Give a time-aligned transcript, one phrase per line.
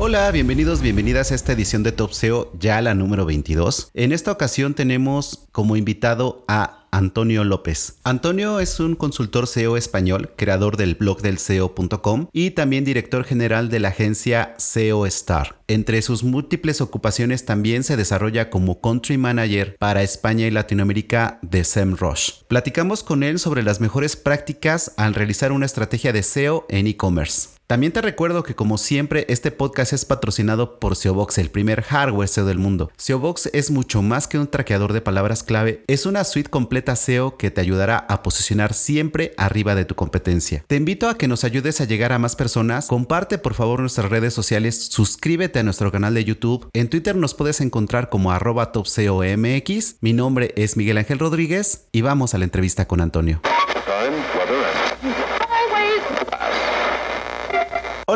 [0.00, 3.90] Hola, bienvenidos, bienvenidas a esta edición de Top SEO, ya la número 22.
[3.94, 7.98] En esta ocasión tenemos como invitado a Antonio López.
[8.04, 13.70] Antonio es un consultor SEO español, creador del blog del SEO.com y también director general
[13.70, 15.58] de la agencia SEO Star.
[15.66, 21.64] Entre sus múltiples ocupaciones también se desarrolla como country manager para España y Latinoamérica de
[21.64, 22.44] SEMrush.
[22.46, 27.57] Platicamos con él sobre las mejores prácticas al realizar una estrategia de SEO en e-commerce.
[27.68, 32.26] También te recuerdo que como siempre este podcast es patrocinado por SEObox, el primer hardware
[32.26, 32.90] SEO del mundo.
[32.96, 37.36] SEObox es mucho más que un traqueador de palabras clave, es una suite completa SEO
[37.36, 40.64] que te ayudará a posicionar siempre arriba de tu competencia.
[40.66, 44.08] Te invito a que nos ayudes a llegar a más personas, comparte por favor nuestras
[44.08, 48.72] redes sociales, suscríbete a nuestro canal de YouTube, en Twitter nos puedes encontrar como arroba
[48.72, 53.42] topseomx, mi nombre es Miguel Ángel Rodríguez y vamos a la entrevista con Antonio.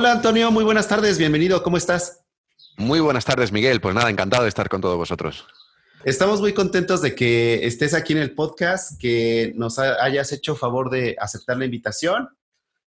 [0.03, 2.25] Hola Antonio, muy buenas tardes, bienvenido, ¿cómo estás?
[2.77, 5.47] Muy buenas tardes Miguel, pues nada, encantado de estar con todos vosotros.
[6.05, 10.91] Estamos muy contentos de que estés aquí en el podcast, que nos hayas hecho favor
[10.91, 12.29] de aceptar la invitación.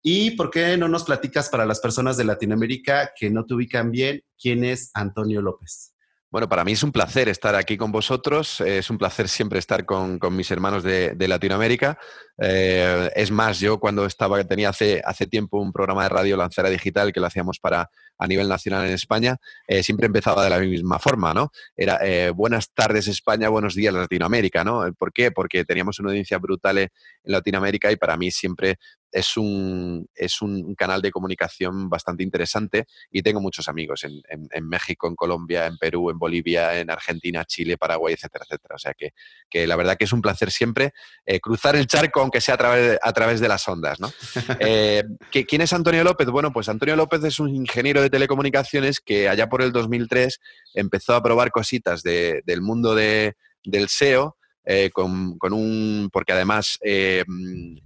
[0.01, 3.91] ¿Y por qué no nos platicas para las personas de Latinoamérica que no te ubican
[3.91, 5.94] bien quién es Antonio López?
[6.35, 9.85] Bueno, para mí es un placer estar aquí con vosotros, es un placer siempre estar
[9.85, 11.97] con, mis hermanos de, Latinoamérica.
[12.37, 16.69] Eh, es más, yo cuando estaba, tenía hace, hace tiempo un programa de radio Lancera
[16.69, 20.59] Digital que lo hacíamos para a nivel nacional en España, eh, siempre empezaba de la
[20.59, 21.51] misma forma, ¿no?
[21.75, 24.91] Era eh, buenas tardes España, buenos días Latinoamérica, ¿no?
[24.97, 25.31] ¿Por qué?
[25.31, 26.89] Porque teníamos una audiencia brutal en
[27.23, 28.77] Latinoamérica y para mí siempre
[29.15, 35.07] es un, es un canal de comunicación bastante interesante y tengo muchos amigos en, México,
[35.07, 38.75] en Colombia, en Perú, en Bolivia, en Argentina, Chile, Paraguay, etcétera, etcétera.
[38.75, 39.13] O sea que,
[39.49, 40.91] que la verdad que es un placer siempre
[41.25, 44.01] eh, cruzar el charco, aunque sea a través de, a través de las ondas.
[44.01, 44.11] ¿no?
[44.59, 46.27] Eh, ¿Quién es Antonio López?
[46.27, 50.41] Bueno, pues Antonio López es un ingeniero de telecomunicaciones que allá por el 2003
[50.73, 54.37] empezó a probar cositas del mundo de, del SEO
[54.67, 57.23] eh, con, un, porque además eh,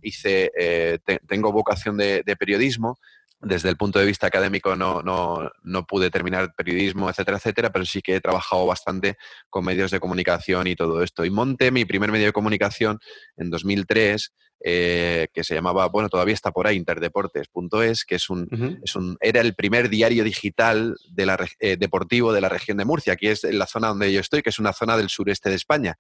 [0.01, 2.97] hice, eh, tengo vocación de, periodismo,
[3.41, 7.85] desde el punto de vista académico no, no, no, pude terminar periodismo, etcétera, etcétera, pero
[7.85, 9.17] sí que he trabajado bastante
[9.49, 11.25] con medios de comunicación y todo esto.
[11.25, 12.99] Y monté mi primer medio de comunicación
[13.35, 18.95] en 2003, que se llamaba, bueno, todavía está por ahí, interdeportes.es, que es un, es
[18.95, 23.27] un, era el primer diario digital de la, deportivo de la región de Murcia, aquí
[23.27, 25.97] es la zona donde yo estoy, que es una zona del sureste de España.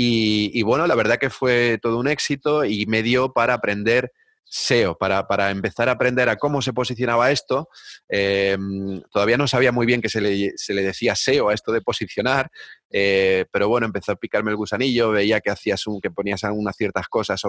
[0.00, 4.12] Y, bueno, la verdad que fue todo un éxito y me dio para aprender
[4.44, 7.68] SEO, para, para empezar a aprender a cómo se posicionaba esto.
[8.08, 11.72] Em, todavía no sabía muy bien que se le, se le decía SEO a esto
[11.72, 12.48] de posicionar,
[12.90, 16.76] eh, pero bueno, empezó a picarme el gusanillo, veía que hacías un, que ponías unas
[16.76, 17.40] ciertas cosas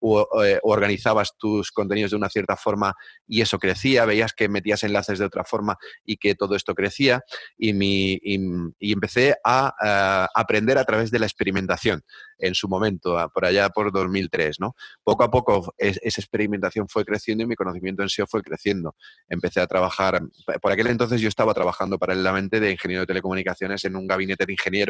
[0.00, 2.94] o, eh, organizabas tus contenidos de una cierta forma
[3.26, 7.22] y eso crecía, veías que metías enlaces de otra forma y que todo esto crecía
[7.56, 12.04] y, mi, y, empecé a, a, aprender a través de la experimentación
[12.42, 14.74] en su momento, por allá por 2003, ¿no?
[15.02, 18.94] Poco a poco esa experimentación fue creciendo y mi conocimiento en SEO fue creciendo.
[19.28, 20.20] Empecé a trabajar,
[20.60, 24.52] por aquel entonces yo estaba trabajando paralelamente de ingeniero de telecomunicaciones en un gabinete de
[24.52, 24.82] ingeniería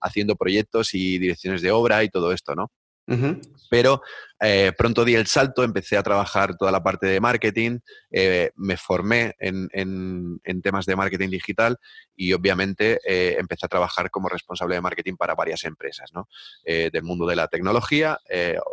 [0.00, 2.70] haciendo proyectos y direcciones de obra y todo esto, ¿no?
[3.70, 4.02] Pero
[4.42, 7.78] eh, pronto di el salto, empecé a trabajar toda la parte de marketing,
[8.10, 11.78] eh, me formé en, temas de marketing digital
[12.16, 16.28] y obviamente eh, empecé a trabajar como responsable de marketing para varias empresas, ¿no?
[16.64, 18.18] del mundo de la tecnología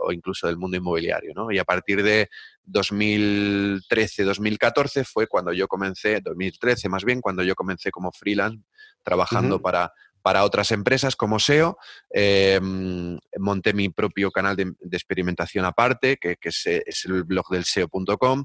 [0.02, 1.34] o incluso del mundo inmobiliario.
[1.36, 1.52] ¿no?
[1.52, 2.30] Y a partir de
[2.66, 8.64] 2013-2014 fue cuando yo comencé, 2013 más bien, cuando yo comencé como freelance
[9.04, 9.94] trabajando para
[10.28, 11.78] para otras empresas como SEO.
[12.10, 16.66] Em, monté mi propio canal de, experimentación aparte, que, es,
[17.06, 18.44] el blog del SEO.com.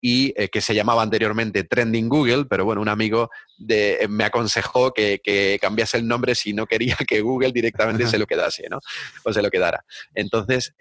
[0.00, 4.92] y eh, que se llamaba anteriormente Trending Google, pero bueno, un amigo de, me aconsejó
[4.92, 5.20] que,
[5.60, 8.80] cambiase el nombre si no quería que Google directamente se lo quedase, ¿no?
[9.24, 9.84] O se lo quedara.
[10.14, 10.74] Entonces,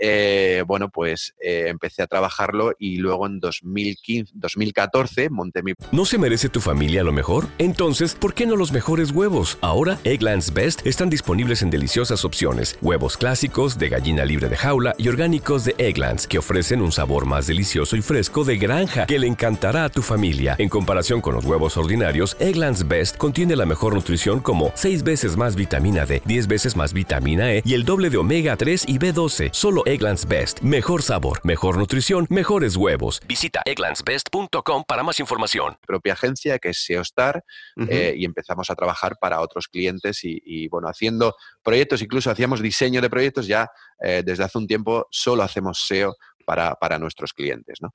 [0.67, 5.73] bueno, pues empecé a trabajarlo y luego en 2015, 2014 monté mi...
[5.91, 7.47] ¿No se merece tu familia lo mejor?
[7.57, 9.57] Entonces, ¿por qué no los mejores huevos?
[9.61, 12.77] Ahora, Egglands Best están disponibles en deliciosas opciones.
[12.81, 17.25] Huevos clásicos, de gallina libre de jaula y orgánicos de Egglands, que ofrecen un sabor
[17.25, 20.55] más delicioso y fresco de granja que le encantará a tu familia.
[20.57, 25.37] En comparación con los huevos ordinarios, Egglands Best contiene la mejor nutrición como 6 veces
[25.37, 28.99] más vitamina D, 10 veces más vitamina E y el doble de omega 3 y
[28.99, 29.49] B12.
[29.53, 30.61] Solo Egglands Best.
[30.61, 33.21] Mejor sabor, mejor nutrición, mejores huevos.
[33.27, 35.77] Visita egglandsbest.com para más información.
[35.85, 37.43] Propia agencia que es SEOstar
[37.87, 43.01] eh, y empezamos a trabajar para otros clientes y, bueno, haciendo proyectos, incluso hacíamos diseño
[43.01, 43.69] de proyectos ya
[44.01, 46.15] eh, desde hace un tiempo solo hacemos SEO
[46.45, 47.81] para, para nuestros clientes.
[47.81, 47.93] ¿no?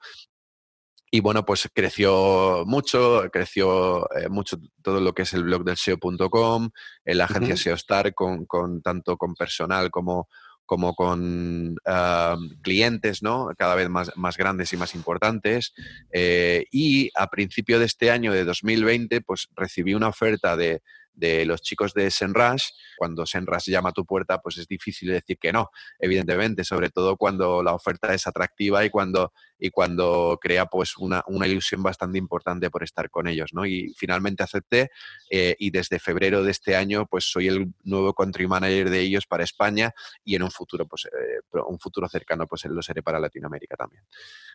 [1.11, 5.77] Y bueno, pues creció mucho, creció eh, mucho todo lo que es el blog del
[5.77, 6.71] SEO.com,
[7.05, 10.29] la agencia SEOstar, con, con, tanto con personal como,
[10.67, 13.51] como con ah, clientes, ¿no?
[13.59, 15.75] Cada vez más, más grandes y más importantes.
[16.12, 20.81] Eh, y a principio de este año, de 2020, pues recibí una oferta de,
[21.20, 25.38] de los chicos de Senrush, cuando Senrush llama a tu puerta, pues es difícil decir
[25.38, 30.67] que no, evidentemente, sobre todo cuando la oferta es atractiva y cuando, y cuando crea
[30.67, 33.67] pues una, ilusión bastante importante por estar con ellos, ¿no?
[33.67, 34.90] Y finalmente acepté
[35.31, 39.26] eh, y desde febrero de este año pues soy el nuevo country manager de ellos
[39.26, 39.93] para España
[40.25, 44.05] y en un futuro, pues eh, un futuro cercano pues lo seré para Latinoamérica también.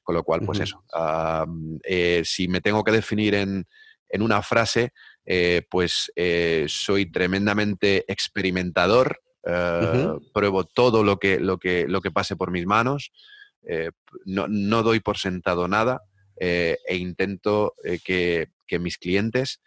[0.03, 0.83] Con lo cual, pues eso,
[1.83, 3.65] eh, si me tengo que definir en,
[4.09, 4.93] en una frase,
[5.25, 12.11] eh, pues eh, soy tremendamente experimentador, eh, pruebo todo lo que, lo, que, lo que
[12.11, 13.11] pase por mis manos,
[14.25, 16.03] no, doy por sentado nada
[16.37, 17.73] e intento
[18.03, 18.49] que,
[18.79, 19.61] mis clientes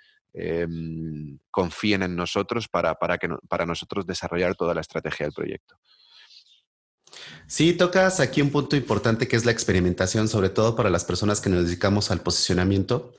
[1.51, 5.81] confíen en nosotros para, para, que, para nosotros desarrollar toda la estrategia del proyecto.
[7.49, 11.41] Sí, tocas aquí un punto importante que es la experimentación, sobre todo para las personas
[11.41, 13.15] que nos dedicamos al posicionamiento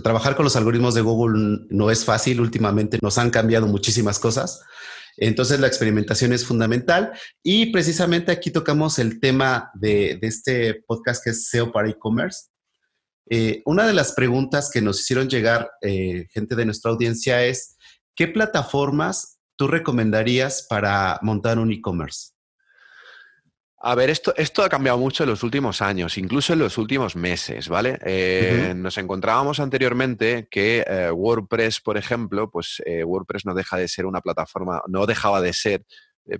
[0.00, 2.40] trabajar con los algoritmos de Google no es fácil.
[2.40, 4.62] Últimamente nos han cambiado muchísimas cosas.
[5.16, 7.12] Entonces la experimentación es fundamental
[7.42, 12.48] y precisamente aquí tocamos el tema de, este podcast que es SEO para e-commerce.
[13.28, 17.76] Eh, una de las preguntas que nos hicieron llegar eh, gente de nuestra audiencia es,
[18.14, 22.32] ¿qué plataformas tú recomendarías para montar un e-commerce?
[23.84, 27.16] A ver, esto, esto ha cambiado mucho en los últimos años, incluso en los últimos
[27.16, 27.98] meses, ¿vale?
[28.04, 33.88] Eh, nos encontrábamos anteriormente que eh, WordPress, por ejemplo, pues eh, WordPress no deja de
[33.88, 35.84] ser una plataforma, no dejaba de ser,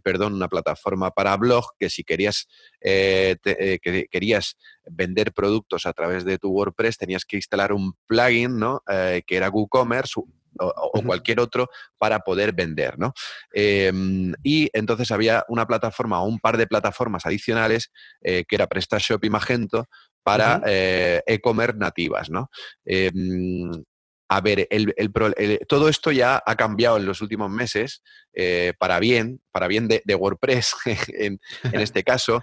[0.05, 2.47] perdón, una plataforma para blog que si querías,
[2.81, 4.57] que querías
[4.87, 8.85] vender productos a través de tu WordPress tenías que instalar un plugin, ¿no?
[8.87, 10.21] que era WooCommerce,
[10.59, 11.69] o, cualquier otro
[11.99, 13.13] para poder vender, ¿no?
[13.53, 17.91] Em, y entonces había una plataforma o un par de plataformas adicionales
[18.23, 19.87] eh, que era PrestaShop y Magento
[20.23, 22.51] para eh, e-commerce nativas, ¿no?
[22.85, 23.71] Em,
[24.29, 24.95] a ver, el,
[25.69, 28.03] todo esto ya ha cambiado en los últimos meses
[28.33, 30.75] eh, para bien, para bien de, WordPress
[31.09, 31.39] en,
[31.87, 32.43] este caso,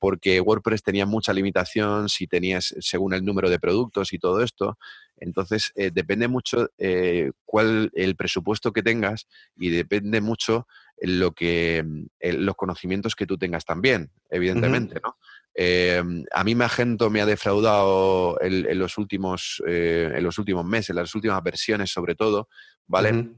[0.00, 4.78] porque WordPress tenía mucha limitación si tenías según el número de productos y todo esto.
[5.20, 9.26] Entonces, eh, depende mucho eh, cuál el presupuesto que tengas
[9.56, 10.66] y depende mucho
[11.00, 12.06] lo que, mm,
[12.38, 15.16] los conocimientos que tú tengas también, evidentemente, ¿no?
[15.60, 20.96] Eh, a mí Magento me ha defraudado en, los últimos, en los últimos meses, en
[20.96, 22.48] las últimas versiones sobre todo,
[22.86, 23.28] ¿vale?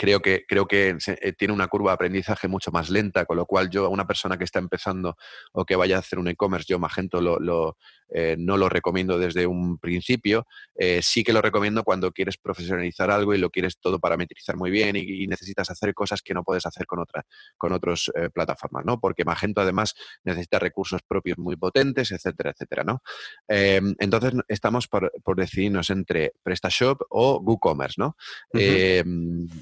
[0.00, 3.44] Creo que, creo que eh, tiene una curva de aprendizaje mucho más lenta, con lo
[3.44, 5.18] cual yo a una persona que está empezando
[5.52, 7.76] o que vaya a hacer un e-commerce, yo Magento lo,
[8.08, 10.46] eh, no lo recomiendo desde un principio.
[10.74, 14.70] Eh, sí que lo recomiendo cuando quieres profesionalizar algo y lo quieres todo parametrizar muy
[14.70, 17.26] bien y, necesitas hacer cosas que no puedes hacer con, otra,
[17.58, 18.98] con otras plataformas, ¿no?
[18.98, 23.02] Porque Magento además necesita recursos propios muy potentes, etcétera, etcétera, ¿no?
[23.46, 28.16] Entonces estamos por, decidirnos entre PrestaShop o WooCommerce, ¿no?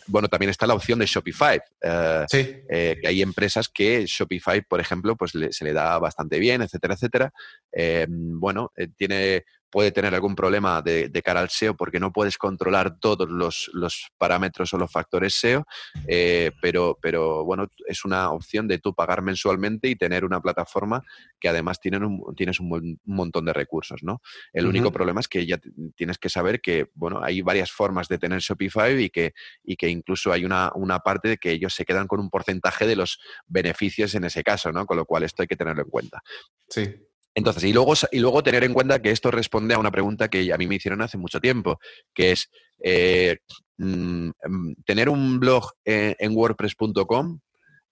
[0.07, 1.61] Bueno, también está la opción de Shopify.
[1.83, 6.63] Eh, eh, que hay empresas que Shopify, por ejemplo, pues se le da bastante bien,
[6.63, 7.33] etcétera, etcétera.
[7.73, 12.99] Eh, bueno, tiene puede tener algún problema de, cara al SEO porque no puedes controlar
[12.99, 13.71] todos los,
[14.17, 15.67] parámetros o los factores SEO,
[16.07, 21.03] eh, pero, pero bueno, es una opción de tú pagar mensualmente y tener una plataforma
[21.39, 24.21] que además tienen un, tienes un, montón de recursos, ¿no?
[24.53, 25.59] El único problema es que ya
[25.97, 29.35] tienes que saber que, bueno, hay varias formas de tener Shopify y que,
[29.65, 32.87] y que incluso hay una, una parte de que ellos se quedan con un porcentaje
[32.87, 34.87] de los beneficios en ese caso, ¿no?
[34.87, 36.23] Con lo cual esto hay que tenerlo en cuenta.
[36.69, 37.08] Sí.
[37.39, 40.53] Entonces, y luego, y luego tener en cuenta que esto responde a una pregunta que
[40.53, 41.79] a mí me hicieron hace mucho tiempo,
[42.13, 42.51] que es
[42.83, 43.37] eh,
[43.77, 47.39] mm, em, tener un blog en, wordpress.com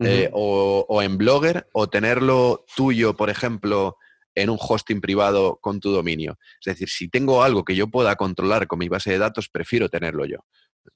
[0.01, 3.97] eh, o, en Blogger o tenerlo tuyo, por ejemplo,
[4.35, 6.39] en un hosting privado con tu dominio.
[6.61, 9.89] Es decir, si tengo algo que yo pueda controlar con mi base de datos, prefiero
[9.89, 10.39] tenerlo yo.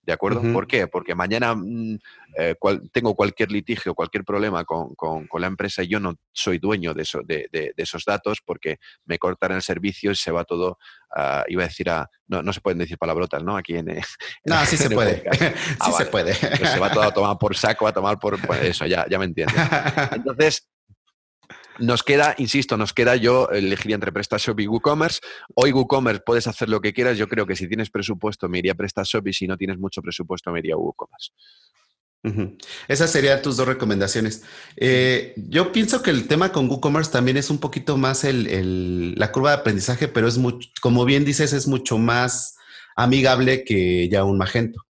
[0.02, 0.42] ¿De acuerdo?
[0.52, 0.86] ¿Por qué?
[0.86, 1.98] Porque mañana mm,
[2.38, 2.54] eh,
[2.92, 4.94] tengo cualquier litigio, cualquier problema con,
[5.38, 9.52] la empresa y yo no soy dueño de, eso, de, esos datos porque me cortan
[9.52, 10.78] el servicio y se va todo,
[11.48, 13.56] iba a decir a, no, no se pueden decir palabrotas, ¿no?
[13.56, 13.86] Aquí en...
[14.44, 15.24] no, sí se puede.
[15.80, 16.34] Ah, sí se puede.
[16.34, 18.40] Pues se va todo a tomar por saco, a tomar por...
[18.46, 19.56] Pues eso, ya, ya me entiendes.
[20.12, 20.68] Entonces,
[21.80, 25.20] nos queda, insisto, nos queda yo elegiría entre PrestaShop y WooCommerce.
[25.54, 27.18] Hoy WooCommerce puedes hacer lo que quieras.
[27.18, 30.52] Yo creo que si tienes presupuesto me iría PrestaShop y si no tienes mucho presupuesto
[30.52, 31.30] me iría WooCommerce.
[32.86, 34.44] Esas serían tus dos recomendaciones.
[34.76, 39.50] Eh, yo pienso que el tema con WooCommerce también es un poquito más la curva
[39.50, 42.56] de aprendizaje, pero es mucho, como bien dices, es mucho más
[42.94, 44.84] amigable que ya un Magento.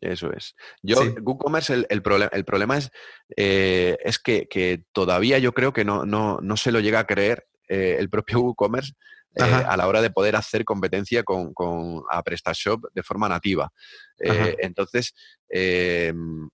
[0.00, 0.54] Eso es.
[0.82, 2.02] Yo, WooCommerce, el, el,
[2.32, 2.90] el problema es,
[3.36, 7.46] eh, es que, todavía yo creo que no, no, no se lo llega a creer
[7.68, 8.92] eh, el propio WooCommerce
[9.34, 13.72] eh, a la hora de poder hacer competencia con, con a PrestaShop de forma nativa.
[14.18, 15.14] entonces,
[15.48, 16.48] em,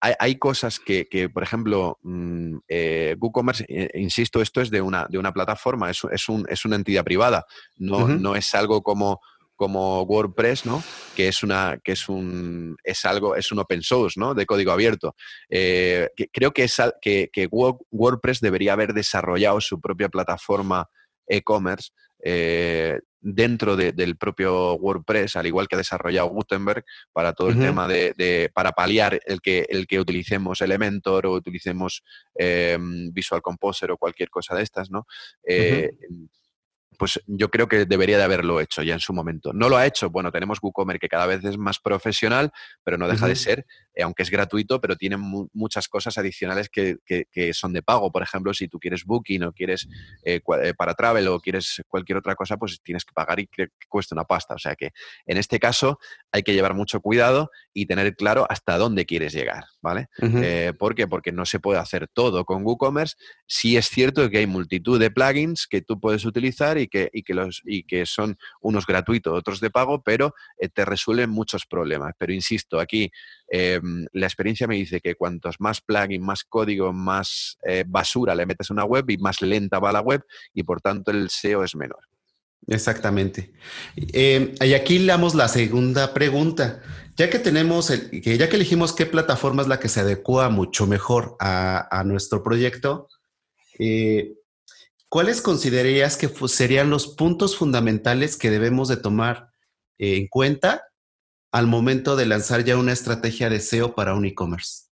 [0.00, 2.58] hay, cosas que, por ejemplo, mm,
[3.18, 7.04] WooCommerce, insisto, esto es de una, de una plataforma, es, es, un, es una entidad
[7.04, 7.44] privada,
[7.76, 9.20] no, no es algo como
[9.56, 10.82] como WordPress, ¿no?
[11.16, 14.34] Que es una, que es un, es algo, es un open source, ¿no?
[14.34, 15.16] De código abierto.
[15.48, 20.88] Eh, creo que, es, que, que, WordPress debería haber desarrollado su propia plataforma
[21.26, 21.90] e-commerce
[22.22, 27.88] eh, dentro del propio WordPress, al igual que ha desarrollado Gutenberg para todo el tema
[27.88, 32.04] de, para paliar el que, el que utilicemos Elementor o utilicemos
[32.38, 35.06] eh, Visual Composer o cualquier cosa de estas, ¿no?
[36.98, 39.52] Pues yo creo que debería de haberlo hecho ya en su momento.
[39.52, 42.50] No lo ha hecho, bueno, tenemos WooCommerce que cada vez es más profesional,
[42.84, 46.98] pero no deja de ser, eh, aunque es gratuito, pero tiene muchas cosas adicionales que,
[47.52, 48.12] son de pago.
[48.12, 49.88] Por ejemplo, si tú quieres Booking o quieres
[50.22, 53.68] eh, eh, para Travel o quieres cualquier otra cosa, pues tienes que pagar y que,
[53.88, 54.54] cuesta una pasta.
[54.54, 54.90] O sea que
[55.24, 55.98] en este caso
[56.30, 60.08] hay que llevar mucho cuidado y tener claro hasta dónde quieres llegar, ¿vale?
[60.78, 61.06] ¿Por qué?
[61.06, 63.16] Porque no se puede hacer todo con WooCommerce.
[63.46, 67.34] Sí es cierto que hay multitud de plugins que tú puedes utilizar y y que,
[67.34, 70.34] los, y que son unos gratuitos, otros de pago, pero
[70.74, 72.12] te resuelven muchos problemas.
[72.18, 73.10] Pero insisto, aquí
[73.48, 78.46] em, la experiencia me dice que cuantos más plugin, más código, más eh, basura le
[78.46, 80.22] metes a una web y más lenta va la web
[80.52, 82.00] y por tanto el SEO es menor.
[82.66, 83.52] Exactamente.
[83.96, 86.82] Em, y aquí damos la segunda pregunta.
[87.16, 91.36] Ya que tenemos, ya que elegimos qué plataforma es la que se adecua mucho mejor
[91.38, 93.08] a, nuestro proyecto,
[93.78, 94.34] eh,
[95.08, 99.50] ¿cuáles considerarías que serían los puntos fundamentales que debemos de tomar
[99.98, 100.82] en cuenta
[101.56, 104.88] al momento de lanzar ya una estrategia de SEO para un e-commerce?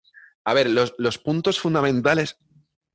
[0.44, 2.38] A ver, los, puntos fundamentales,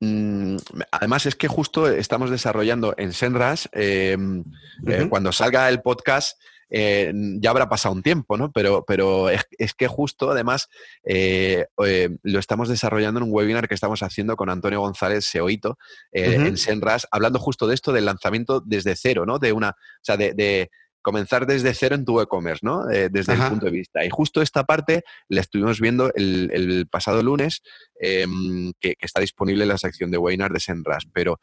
[0.00, 0.56] mm,
[0.90, 4.42] además es que justo estamos desarrollando en Senras, em,
[4.86, 6.38] eh, cuando salga el podcast,
[6.70, 8.52] eh, ya habrá pasado un tiempo, ¿no?
[8.52, 10.68] Pero, pero es, que justo, además,
[11.04, 15.78] eh, eh, lo estamos desarrollando en un webinar que estamos haciendo con Antonio González Seoito
[16.12, 19.38] en Senras, hablando justo de esto del lanzamiento desde cero, ¿no?
[19.38, 20.70] De una, o sea, de,
[21.08, 22.84] comenzar desde cero en tu e-commerce, ¿no?
[22.84, 24.04] desde el punto de vista.
[24.04, 27.62] Y justo esta parte la estuvimos viendo el, pasado lunes,
[27.98, 31.04] em, que, está disponible en la sección de webinar de Senras.
[31.14, 31.40] Pero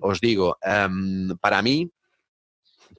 [0.00, 1.90] os digo, em, para mí,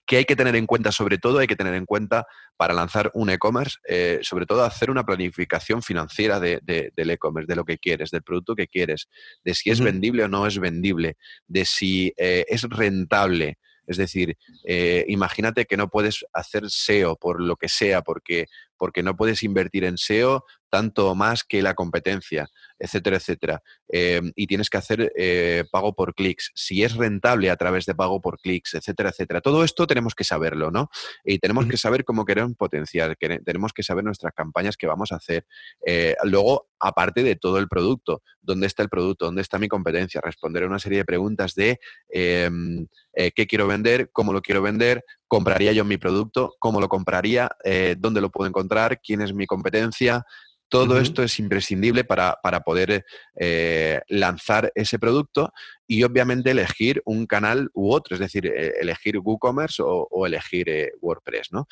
[0.10, 0.92] ¿Qué hay que tener en cuenta?
[0.92, 2.26] Sobre todo hay que tener en cuenta
[2.58, 7.56] para lanzar un e-commerce, eh, sobre todo hacer una planificación financiera de, del e-commerce, de
[7.56, 9.08] lo que quieres, del producto que quieres,
[9.44, 13.59] de si es vendible o no es vendible, de si eh, es rentable.
[13.90, 18.46] Es decir, eh, imagínate que no puedes hacer SEO por lo que sea, porque,
[18.78, 22.48] porque no puedes invertir en SEO tanto más que la competencia,
[22.80, 23.62] etcétera, etcétera.
[23.90, 26.52] Em, y tienes que hacer eh, pago por clics.
[26.56, 29.42] Si es rentable a través de pago por clics, etcétera, etcétera.
[29.42, 30.90] Todo esto tenemos que saberlo, ¿no?
[31.24, 35.18] Y tenemos que saber cómo queremos potenciar, tenemos que saber nuestras campañas que vamos a
[35.18, 35.46] hacer.
[35.86, 39.26] Eh, luego, aparte de todo el producto, ¿dónde está el producto?
[39.26, 40.22] ¿Dónde está mi competencia?
[40.22, 44.62] Responder a una serie de preguntas de em, eh, qué quiero vender, cómo lo quiero
[44.62, 47.52] vender, compraría yo mi producto, cómo lo compraría,
[47.98, 50.26] dónde lo puedo encontrar, quién es mi competencia,
[50.70, 55.52] todo esto es imprescindible para, poder eh, lanzar ese producto
[55.88, 60.70] y obviamente elegir un canal u otro, es decir, eh, elegir WooCommerce o, o elegir
[60.70, 61.68] eh, WordPress, ¿no?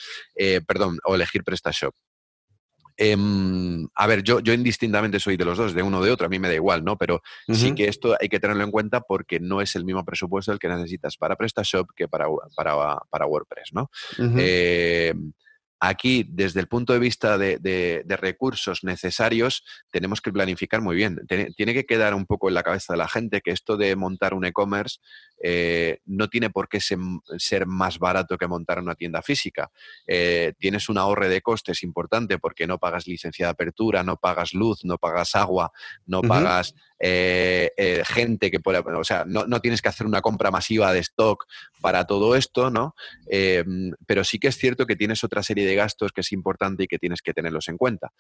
[0.68, 1.94] perdón, o elegir PrestaShop.
[3.00, 6.25] Em, a ver, yo, yo indistintamente soy de los dos, de uno o de otro,
[6.25, 6.98] a mí me da igual, ¿no?
[6.98, 10.51] Pero sí que esto hay que tenerlo en cuenta porque no es el mismo presupuesto
[10.51, 12.25] el que necesitas para PrestaShop que para,
[12.56, 13.92] para, para WordPress, ¿no?
[15.80, 21.20] Aquí, desde el punto de vista de, recursos necesarios, tenemos que planificar muy bien.
[21.28, 24.34] Tiene, que quedar un poco en la cabeza de la gente que esto de montar
[24.34, 25.00] un e-commerce
[25.41, 29.70] eh, no tiene por qué ser, más barato que montar una tienda física.
[30.06, 34.53] Eh, tienes un ahorro de costes importante porque no pagas licencia de apertura, no pagas
[34.53, 35.72] luz, no pagas agua,
[36.06, 40.50] no pagas eh, eh, gente que puede, o sea, no, tienes que hacer una compra
[40.50, 41.46] masiva de stock
[41.79, 42.96] para todo esto, ¿no?
[43.29, 43.63] Eh,
[44.08, 46.88] pero sí que es cierto que tienes otra serie de gastos que es importante y
[46.88, 48.12] que tienes que tenerlos en cuenta,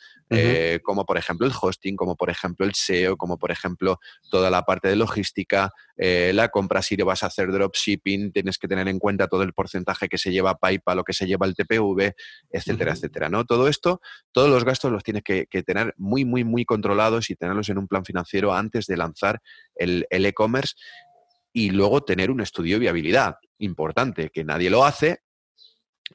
[0.83, 4.63] como por ejemplo el hosting, como por ejemplo el SEO, como por ejemplo toda la
[4.63, 8.99] parte de logística, la compra si le vas a hacer dropshipping, tienes que tener en
[8.99, 12.13] cuenta todo el porcentaje que se lleva PayPal o que se lleva el TPV,
[12.51, 13.43] etcétera, etcétera, ¿no?
[13.43, 17.35] Todo esto, todos los gastos los tienes que, que tener muy, muy, muy controlados y
[17.35, 19.41] tenerlos en un plan financiero antes antes de lanzar
[19.75, 20.75] el e-commerce
[21.53, 25.21] y luego tener un estudio de viabilidad importante, que nadie lo hace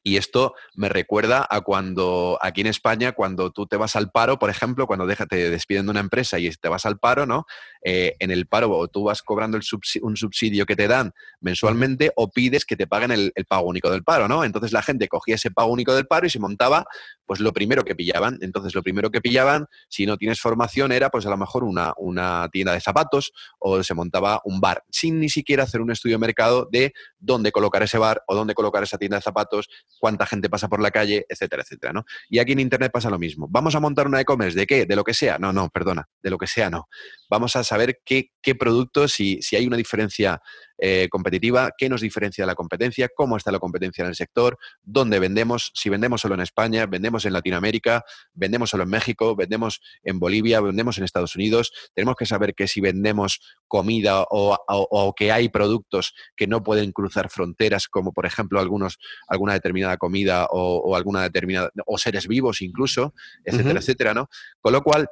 [0.03, 4.39] y esto me recuerda a cuando aquí en España, cuando tú te vas al paro,
[4.39, 7.47] por ejemplo, cuando te despiden de una empresa y te vas al paro, ¿no?
[7.85, 9.63] Eh, en el paro o tú vas cobrando el
[10.03, 14.05] un subsidio que te dan mensualmente o pides que te paguen el, pago único del
[14.05, 14.45] paro, ¿no?
[14.45, 16.85] Entonces la gente cogía ese pago único del paro y se montaba,
[17.27, 18.39] pues lo primero que pillaban.
[18.41, 21.93] Entonces lo primero que pillaban, si no tienes formación, era pues a lo mejor una,
[21.97, 26.17] una tienda de zapatos o se montaba un bar, sin ni siquiera hacer un estudio
[26.17, 29.69] de mercado de dónde colocar ese bar o dónde colocar esa tienda de zapatos
[30.03, 32.05] cuánta gente pasa por la calle, etcétera, etcétera, ¿no?
[32.29, 33.47] Y aquí en Internet pasa lo mismo.
[33.49, 34.85] ¿Vamos a montar una e-commerce de qué?
[34.85, 35.39] ¿De lo que sea?
[35.39, 36.89] No, no, perdona, de lo que sea no.
[37.31, 40.41] Vamos a saber qué, qué productos, si, si hay una diferencia
[40.79, 44.59] eh, competitiva, qué nos diferencia de la competencia, cómo está la competencia en el sector,
[44.83, 49.81] dónde vendemos, si vendemos solo en España, vendemos en Latinoamérica, vendemos solo en México, vendemos
[50.03, 51.73] en Bolivia, vendemos en Estados Unidos.
[51.95, 57.31] Tenemos que saber que si vendemos comida o, que hay productos que no pueden cruzar
[57.31, 58.99] fronteras, como por ejemplo algunos,
[59.29, 63.15] alguna determinada comida o, alguna determinada, o seres vivos incluso,
[63.45, 64.29] etcétera, etcétera, ¿no?
[64.61, 65.09] Con lo cual,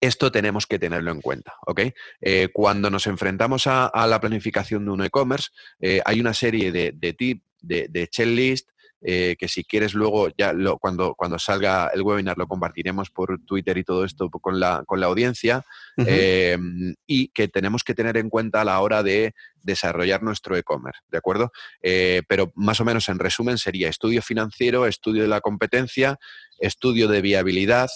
[0.00, 1.80] esto tenemos que tenerlo en cuenta, ¿ok?
[2.20, 5.48] Eh, cuando nos enfrentamos a, la planificación de un e-commerce,
[5.80, 10.52] eh, hay una serie de, tips, de, de checklist, eh, que si quieres luego, ya
[10.52, 14.82] lo, cuando, cuando salga el webinar, lo compartiremos por Twitter y todo esto con la,
[14.86, 15.64] con la audiencia,
[15.96, 21.00] em, y que tenemos que tener en cuenta a la hora de desarrollar nuestro e-commerce,
[21.10, 21.52] ¿de acuerdo?
[21.80, 26.18] pero más o menos en resumen sería estudio financiero, estudio de la competencia,
[26.58, 27.88] estudio de viabilidad,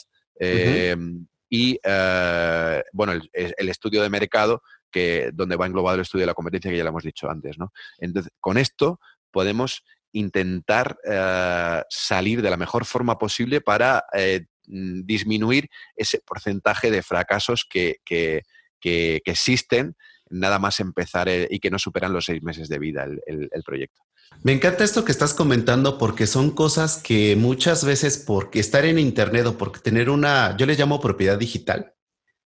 [1.54, 6.34] y eh, bueno, el, estudio de mercado, que, donde va englobado el estudio de la
[6.34, 7.58] competencia, que ya lo hemos dicho antes.
[7.58, 7.74] ¿no?
[7.98, 15.68] Entonces, con esto podemos intentar eh, salir de la mejor forma posible para eh, disminuir
[15.94, 18.44] ese porcentaje de fracasos que, que,
[18.80, 19.94] que, existen
[20.32, 24.02] nada más empezar y que no superan los seis meses de vida el proyecto.
[24.42, 28.98] Me encanta esto que estás comentando porque son cosas que muchas veces por estar en
[28.98, 31.94] Internet o por tener una, yo le llamo propiedad digital,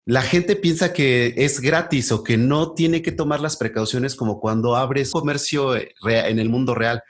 [0.05, 4.39] la gente piensa que es gratis o que no tiene que tomar las precauciones como
[4.39, 7.03] cuando abres comercio eh, en el mundo real.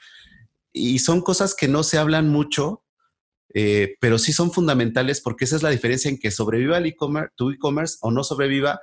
[0.74, 2.84] Y son cosas que no se hablan mucho,
[3.54, 7.34] eh, pero sí son fundamentales porque esa es la diferencia en que sobreviva el e-commerce,
[7.36, 8.82] tu e-commerce o no sobreviva.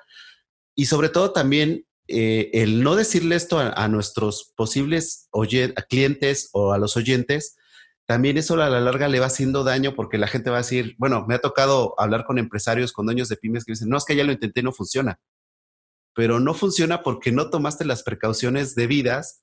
[0.78, 5.28] Y sobre todo también eh, el no decirle esto a, nuestros posibles
[5.88, 7.56] clientes o a los oyentes,
[8.06, 10.94] también eso a la larga le va haciendo daño porque la gente va a decir,
[10.96, 14.04] bueno, me ha tocado hablar con empresarios, con dueños de pymes que dicen, no, es
[14.04, 15.18] que ya lo intenté, no funciona.
[16.14, 19.42] Pero no funciona porque no tomaste las precauciones debidas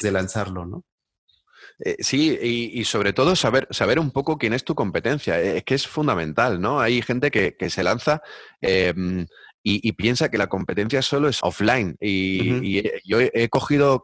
[0.00, 0.84] de lanzarlo, ¿no?
[1.80, 5.40] Eh, sí, y, sobre todo saber, saber un poco quién es tu competencia.
[5.40, 6.80] Eh, es que es fundamental, ¿no?
[6.80, 8.22] Hay gente que, se lanza
[8.60, 9.26] em,
[9.62, 11.96] y, piensa que la competencia solo es offline.
[12.00, 14.02] Y, yo he, cogido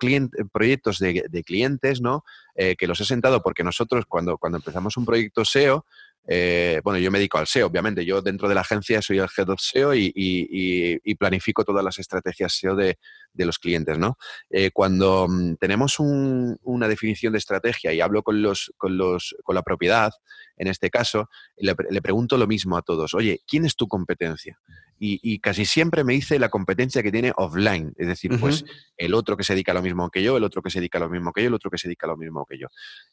[0.53, 2.25] proyectos de, clientes, ¿no?
[2.55, 5.85] Eh, que los he sentado porque nosotros cuando, cuando empezamos un proyecto SEO,
[6.27, 8.05] eh, bueno, yo me dedico al SEO, obviamente.
[8.05, 12.55] Yo dentro de la agencia soy el Head of SEO y, planifico todas las estrategias
[12.55, 12.97] SEO de,
[13.35, 14.17] los clientes, ¿no?
[14.51, 19.55] Eh, cuando mm, tenemos una definición de estrategia y hablo con, los, con, los, con
[19.55, 20.13] la propiedad,
[20.61, 23.15] en este caso, le, pregunto lo mismo a todos.
[23.15, 24.61] Oye, ¿quién es tu competencia?
[24.99, 28.67] Y, casi siempre me dice la competencia que tiene offline, es decir, pues
[28.99, 30.99] el otro que se dedica a lo mismo que yo, el otro que se dedica
[30.99, 32.67] a lo mismo que yo, el otro que se dedica a lo mismo que yo.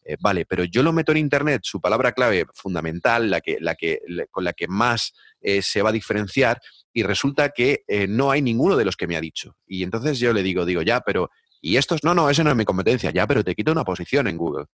[0.03, 3.75] Eh, vale, pero yo lo meto en Internet, su palabra clave fundamental, la que, la
[3.75, 6.59] que, con la que más eh, se va a diferenciar,
[6.91, 9.55] y resulta que eh, no hay ninguno de los que me ha dicho.
[9.65, 11.29] Y entonces yo le digo, digo, ya, pero,
[11.61, 12.03] ¿y estos?
[12.03, 14.65] No, no, esa no es mi competencia, ya, pero te quito una posición en Google.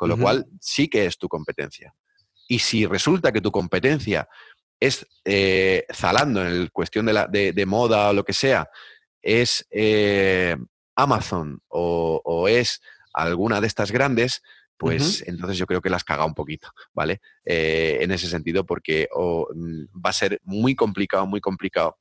[0.00, 1.94] Con lo cual sí que es tu competencia.
[2.50, 4.28] Y si resulta que tu competencia
[4.80, 8.68] es eh, Zalando, en cuestión de, la, de, moda o lo que sea,
[9.22, 10.56] es eh,
[10.96, 12.80] Amazon o, es
[13.12, 14.42] alguna de estas grandes,
[14.76, 17.20] pues entonces yo creo que las caga un poquito, ¿vale?
[17.44, 21.98] Eh, en ese sentido, porque mm, va a ser muy complicado, muy complicado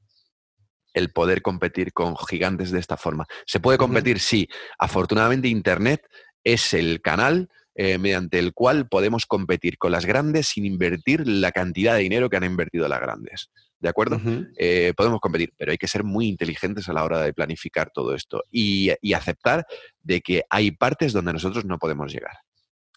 [0.95, 3.27] el poder competir con gigantes de esta forma.
[3.45, 4.19] ¿Se puede competir?
[4.19, 4.49] Sí.
[4.79, 6.07] Afortunadamente Internet
[6.43, 11.51] es el canal eh, mediante el cual podemos competir con las grandes sin invertir la
[11.51, 13.49] cantidad de dinero que han invertido las grandes.
[13.79, 14.19] ¿De acuerdo?
[14.57, 18.13] Eh, podemos competir, pero hay que ser muy inteligentes a la hora de planificar todo
[18.13, 19.65] esto y, aceptar
[20.01, 22.33] de que hay partes donde nosotros no podemos llegar.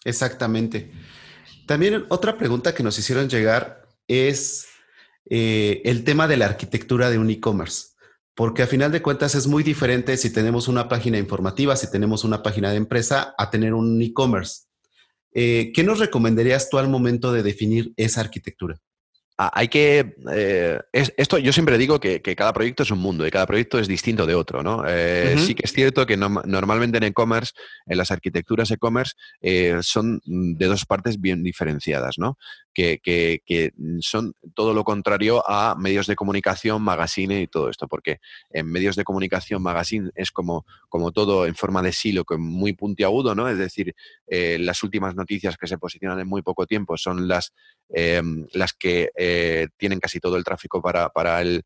[0.05, 0.91] Exactamente.
[1.67, 4.67] También otra pregunta que nos hicieron llegar es
[5.31, 7.92] eh, el tema de la arquitectura de un e-commerce.
[8.35, 12.25] Porque a final de cuentas es muy diferente si tenemos una página informativa, si tenemos
[12.25, 14.63] una página de empresa, a tener un e-commerce.
[15.35, 18.81] Eh, ¿Qué nos recomendarías tú al momento de definir esa arquitectura?
[19.45, 20.15] Ah, hay que.
[20.31, 23.89] Eh, esto yo siempre digo que, cada proyecto es un mundo y cada proyecto es
[23.89, 24.85] distinto de otro, ¿no?
[24.87, 27.53] Eh, sí que es cierto que normalmente en e-commerce,
[27.87, 29.15] en las arquitecturas e-commerce,
[29.83, 32.39] son de dos partes bien diferenciadas, ¿no?
[32.73, 38.71] que, son todo lo contrario a medios de comunicación, magazine y todo esto, porque en
[38.71, 43.49] medios de comunicación, magazine es como, como todo en forma de silo, muy puntiagudo, ¿no?
[43.49, 43.95] Es decir,
[44.27, 47.53] eh, las últimas noticias que se posicionan en muy poco tiempo son las,
[47.89, 51.65] las que eh, tienen casi todo el tráfico para, el,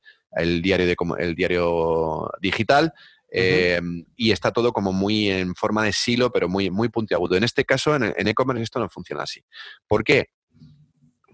[0.63, 2.93] diario de, el diario digital.
[3.29, 7.37] Em, y está todo como muy en forma de silo, pero muy, muy puntiagudo.
[7.37, 9.43] En este caso, en e-commerce, esto no funciona así.
[9.87, 10.31] ¿Por qué?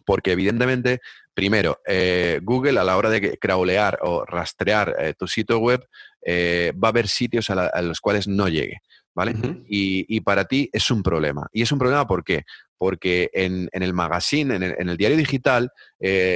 [0.05, 1.01] porque evidentemente,
[1.35, 5.87] primero, eh, Google a la hora de crawlear o rastrear eh, tu sitio web,
[6.25, 8.81] eh, va a haber sitios a, los cuales no llegue,
[9.15, 9.35] ¿vale?
[9.69, 11.49] y, para ti es un problema.
[11.53, 12.45] ¿Y es un problema por qué?
[12.79, 15.71] Porque en, el magazine, en el, diario digital,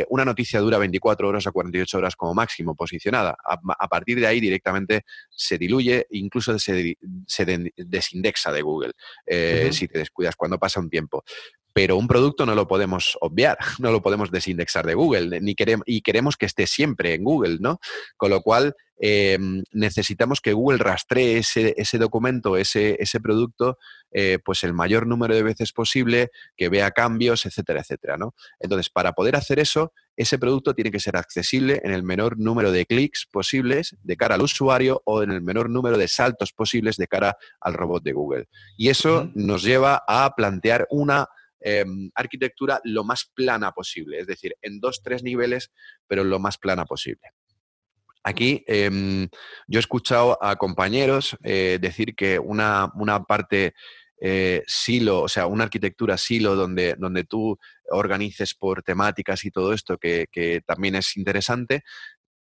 [0.09, 3.37] una noticia dura 24 horas a 48 horas como máximo posicionada.
[3.45, 6.97] A, partir de ahí directamente se diluye, incluso se,
[7.77, 8.93] desindexa de Google
[9.73, 11.25] si te descuidas cuando pasa un tiempo
[11.77, 15.85] pero un producto no lo podemos obviar, no lo podemos desindexar de Google, ni queremos,
[15.87, 17.81] y queremos que esté siempre en Google, ¿no?
[18.17, 23.77] Con lo cual, em, necesitamos que Google rastree ese, documento, ese, ese producto,
[24.11, 28.35] eh, pues el mayor número de veces posible, que vea cambios, etcétera, etcétera, ¿no?
[28.59, 32.73] Entonces, para poder hacer eso, ese producto tiene que ser accesible en el menor número
[32.73, 36.97] de clics posibles de cara al usuario o en el menor número de saltos posibles
[36.97, 38.49] de cara al robot de Google.
[38.79, 41.29] Y eso nos lleva a plantear una
[41.69, 45.73] Em, arquitectura lo más plana posible, es decir, en dos, tres niveles,
[46.07, 47.33] pero lo más plana posible.
[48.23, 49.29] Aquí em,
[49.67, 52.93] yo he escuchado a compañeros eh, decir que una,
[53.27, 53.75] parte
[54.21, 57.59] eh, silo, o sea, una arquitectura silo donde, donde tú
[57.91, 61.83] organices por temáticas y todo esto, que también es interesante,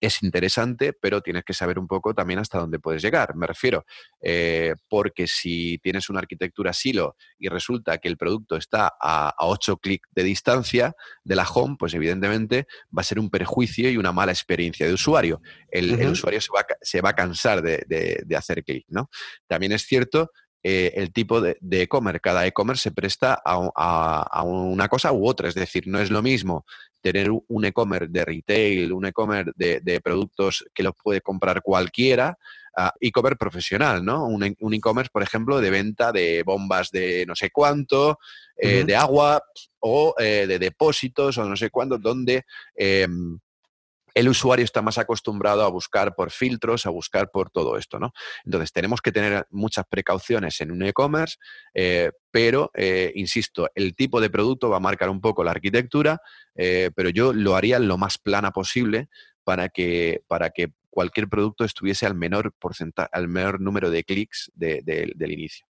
[0.02, 3.36] es interesante, pero tienes que saber un poco también hasta dónde puedes llegar.
[3.36, 3.86] Me refiero,
[4.20, 9.78] eh, porque si tienes una arquitectura silo y resulta que el producto está a, 8
[9.78, 14.12] clics de distancia de la home, pues evidentemente va a ser un perjuicio y una
[14.12, 15.42] mala experiencia de usuario.
[15.70, 19.10] El, usuario se va, a cansar de, hacer clic, ¿no?
[19.48, 20.32] También es cierto
[20.64, 22.20] eh, el tipo de e-commerce.
[22.20, 25.50] Cada e-commerce se presta a, una cosa u otra.
[25.50, 26.66] Es decir, no es lo mismo
[27.02, 32.38] tener un e-commerce de retail, un e-commerce de, productos que los puede comprar cualquiera,
[33.00, 34.28] e-commerce profesional, ¿no?
[34.28, 38.20] Un, e-commerce, por ejemplo, de venta de bombas de no sé cuánto,
[38.56, 39.42] eh, de agua
[39.80, 42.46] o eh, de depósitos o no sé cuánto, donde
[42.76, 43.40] em,
[44.14, 48.14] el usuario está más acostumbrado a buscar por filtros, a buscar por todo esto, ¿no?
[48.46, 51.38] Entonces, tenemos que tener muchas precauciones en un e-commerce,
[51.74, 56.22] eh, pero, eh, insisto, el tipo de producto va a marcar un poco la arquitectura,
[56.56, 59.10] eh, pero yo lo haría lo más plana posible
[59.44, 64.52] para que, para que cualquier producto estuviese al menor, porcentaje, al menor número de clics
[64.56, 65.66] del inicio.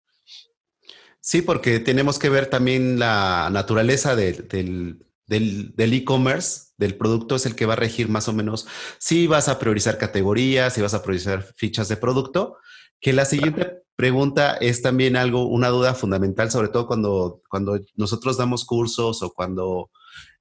[1.21, 7.55] Sí, porque tenemos que ver también la naturaleza del del e-commerce, del producto, es el
[7.55, 11.03] que va a regir más o menos si vas a priorizar categorías, si vas a
[11.03, 12.57] priorizar fichas de producto.
[12.99, 18.37] Que la siguiente pregunta es también algo, una duda fundamental, sobre todo cuando, cuando nosotros
[18.37, 19.91] damos cursos o cuando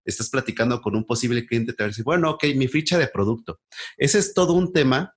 [0.04, 3.08] estás platicando con un posible cliente, te va a decir, bueno, ok, mi ficha de
[3.08, 3.60] producto.
[3.96, 5.14] Ese es todo un tema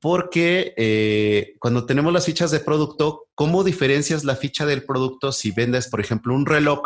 [0.00, 5.50] porque eh, cuando tenemos las fichas de producto, ¿cómo diferencias la ficha del producto si
[5.50, 6.80] vendes, por ejemplo, un reloj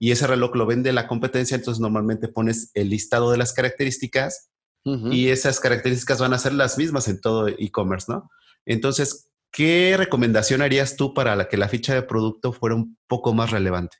[0.00, 1.54] y ese reloj lo vende la competencia?
[1.54, 4.50] Entonces normalmente pones el listado de las características
[4.82, 8.30] y esas características van a ser las mismas en todo e-commerce, ¿no?
[8.64, 13.50] Entonces, ¿qué recomendación harías tú para que la ficha de producto fuera un poco más
[13.50, 13.98] relevante?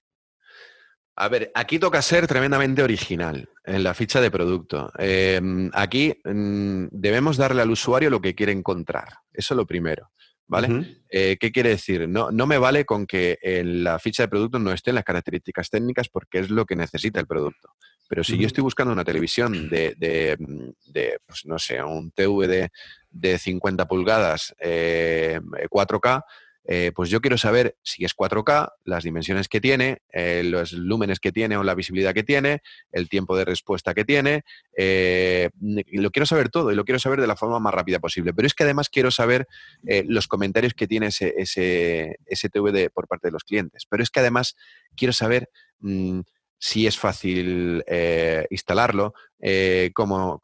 [1.17, 4.91] A ver, aquí toca ser tremendamente original en la ficha de producto.
[4.97, 9.19] Em, aquí mm, debemos darle al usuario lo que quiere encontrar.
[9.31, 10.11] Eso es lo primero.
[10.51, 10.97] ¿Vale?
[11.09, 12.09] Eh, ¿Qué quiere decir?
[12.09, 15.71] No, no me vale con que en la ficha de producto no estén las características
[15.71, 17.71] técnicas porque es lo que necesita el producto.
[18.09, 22.71] Pero si yo estoy buscando una televisión de, de, pues no sé, un TV de,
[23.11, 26.25] de 50 pulgadas 4K,
[26.73, 31.19] eh, pues yo quiero saber si es 4K, las dimensiones que tiene, eh, los lúmenes
[31.19, 34.45] que tiene o la visibilidad que tiene, el tiempo de respuesta que tiene.
[34.77, 38.33] Eh, lo quiero saber todo y lo quiero saber de la forma más rápida posible.
[38.33, 39.49] Pero es que además quiero saber
[39.83, 43.85] los comentarios que tiene ese, ese, TV por parte de los clientes.
[43.91, 44.55] Pero es que además
[44.95, 45.51] quiero saber...
[45.81, 46.21] Mm,
[46.63, 50.39] si es fácil eh, instalarlo, eh, cómo,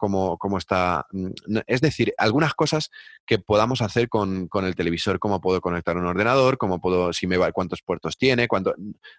[0.57, 1.05] está.
[1.11, 2.89] Mm, es decir, algunas cosas
[3.27, 7.37] que podamos hacer con, el televisor, cómo puedo conectar un ordenador, cómo puedo, si me
[7.37, 8.73] va, cuántos puertos tiene, cuánto,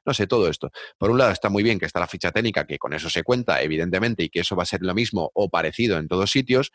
[0.04, 0.72] no sé, todo esto.
[0.98, 3.22] Por un lado está muy bien que está la ficha técnica, que con eso se
[3.22, 6.72] cuenta, evidentemente, y que eso va a ser lo mismo o parecido en todos sitios.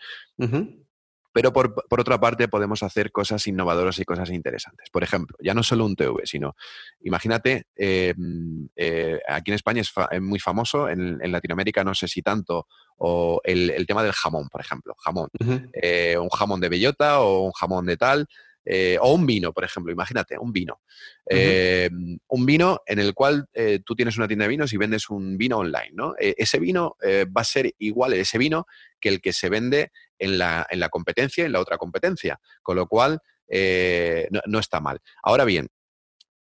[1.33, 4.89] Pero por, otra parte podemos hacer cosas innovadoras y cosas interesantes.
[4.91, 6.55] Por ejemplo, ya no solo un TV, sino
[7.01, 9.91] imagínate, em, eh, aquí en España es,
[10.21, 12.67] muy famoso, en, Latinoamérica no sé si tanto,
[12.97, 15.29] o el, tema del jamón, por ejemplo, jamón.
[15.73, 18.27] Eh, un jamón de bellota o un jamón de tal.
[18.65, 20.81] Eh, o un vino, por ejemplo, imagínate, un vino.
[21.29, 23.47] Un vino en el cual
[23.83, 26.13] tú tienes una tienda de vinos y vendes un vino online, ¿no?
[26.17, 28.67] ese vino va a ser igual, ese vino,
[29.03, 32.77] que el que se vende en la, en la competencia, en la otra competencia, con
[32.77, 35.01] lo cual eh, no, está mal.
[35.21, 35.67] Ahora bien,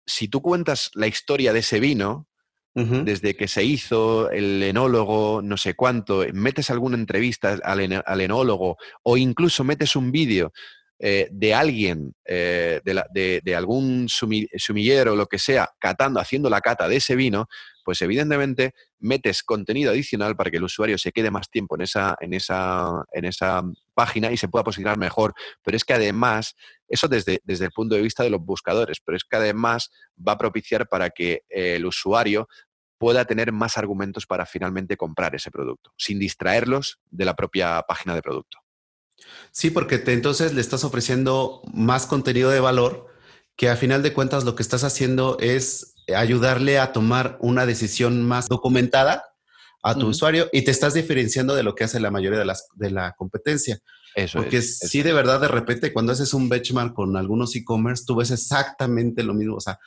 [0.06, 2.28] si tú cuentas la historia de ese vino,
[2.76, 9.16] desde que se hizo el enólogo, no sé cuánto, metes alguna entrevista al, enólogo o
[9.16, 10.52] incluso metes un vídeo
[10.98, 16.96] eh, de alguien, eh, de, algún sumillero lo que sea, catando, haciendo la cata de
[16.96, 17.46] ese vino,
[17.84, 22.16] pues evidentemente metes contenido adicional para que el usuario se quede más tiempo en esa,
[22.20, 25.34] en esa, en esa página y se pueda posicionar mejor.
[25.62, 26.54] Pero es que además,
[26.88, 30.32] eso desde, desde el punto de vista de los buscadores, pero es que además va
[30.32, 32.48] a propiciar para que el usuario
[32.98, 38.14] pueda tener más argumentos para finalmente comprar ese producto, sin distraerlos de la propia página
[38.14, 38.63] de producto.
[39.52, 43.06] Sí, porque entonces le estás ofreciendo más contenido de valor
[43.56, 48.24] que a final de cuentas lo que estás haciendo es ayudarle a tomar una decisión
[48.24, 49.24] más documentada
[49.82, 52.68] a tu usuario y te estás diferenciando de lo que hace la mayoría de, las,
[52.74, 53.78] de la competencia.
[54.14, 58.16] Eso Porque sí, de verdad, de repente, cuando haces un benchmark con algunos e-commerce, tú
[58.16, 59.56] ves exactamente lo mismo.
[59.56, 59.78] O sea,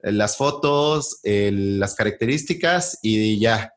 [0.00, 3.72] las fotos, las características y ya,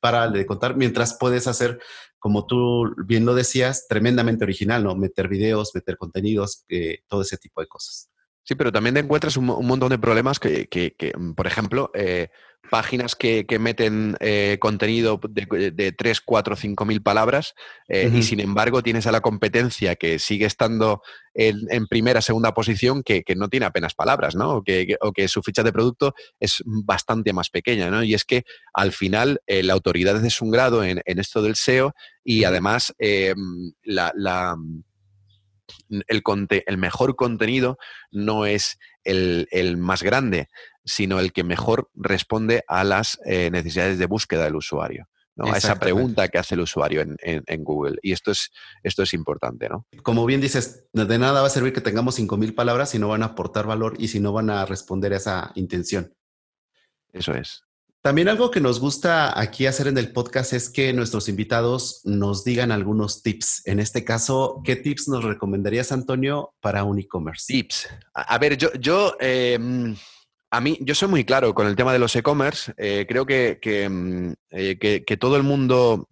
[0.00, 1.80] para de contar, mientras puedes hacer,
[2.18, 4.94] como tú bien lo decías, tremendamente original, ¿no?
[4.94, 8.10] Meter videos, meter contenidos, eh, todo ese tipo de cosas.
[8.48, 12.28] Sí, pero también te encuentras un, montón de problemas que, mm, por ejemplo, eh,
[12.70, 17.54] páginas que, meten eh, contenido de, de, 3, 4, 5 mil palabras
[17.88, 21.02] eh, y sin embargo tienes a la competencia que sigue estando
[21.34, 24.56] en, primera, segunda posición que, no tiene apenas palabras, ¿no?
[24.56, 24.96] O que,
[25.28, 28.02] su ficha de producto es bastante más pequeña, ¿no?
[28.02, 32.44] Y es que al final la autoridad es un grado en, esto del SEO y
[32.44, 32.94] además
[33.84, 34.56] la
[35.88, 36.22] el,
[36.66, 37.78] el mejor contenido
[38.10, 40.48] no es el, más grande,
[40.84, 45.08] sino el que mejor responde a las eh, necesidades de búsqueda del usuario.
[45.36, 45.52] ¿no?
[45.52, 47.98] a esa pregunta que hace el usuario en, Google.
[48.02, 48.50] Y esto es,
[48.82, 49.86] esto es importante, ¿no?
[50.02, 53.22] Como bien dices, de nada va a servir que tengamos 5.000 palabras si no van
[53.22, 56.12] a aportar valor y si no van a responder a esa intención.
[57.12, 57.67] Eso es.
[58.00, 62.44] También algo que nos gusta aquí hacer en el podcast es que nuestros invitados nos
[62.44, 63.66] digan algunos tips.
[63.66, 67.52] En este caso, ¿qué tips nos recomendarías, Antonio, para un e-commerce?
[67.52, 67.88] Tips.
[68.14, 69.96] A, ver, yo, yo em,
[70.50, 72.72] a mí, yo soy muy claro con el tema de los e-commerce.
[72.76, 76.08] Eh, creo em, eh, que, que, todo el mundo,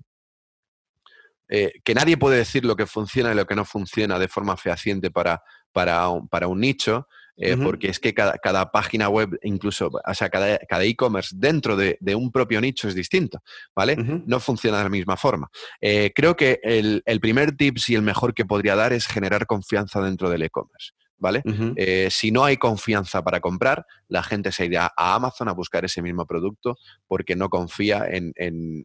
[1.49, 4.57] eh, que nadie puede decir lo que funciona y lo que no funciona de forma
[4.57, 5.41] fehaciente para,
[5.73, 7.07] para, para un nicho.
[7.37, 12.33] Eh, porque es que cada, página web, incluso, o sea, cada e-commerce dentro de, un
[12.33, 13.43] propio nicho es distinto,
[13.75, 13.97] ¿vale?
[14.27, 15.49] No funciona de la misma forma.
[15.81, 19.47] Eh, creo que el, el primer tips y el mejor que podría dar es generar
[19.47, 20.93] confianza dentro del e-commerce.
[21.19, 21.43] ¿vale?
[21.77, 25.85] Eh, si no hay confianza para comprar, la gente se irá a Amazon a buscar
[25.85, 28.33] ese mismo producto porque no confía en,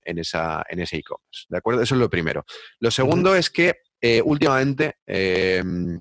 [0.03, 1.81] esa, en ese e-commerce, ¿de acuerdo?
[1.81, 2.45] Eso es lo primero.
[2.79, 4.95] Lo segundo es que eh, últimamente...
[5.05, 5.99] Em,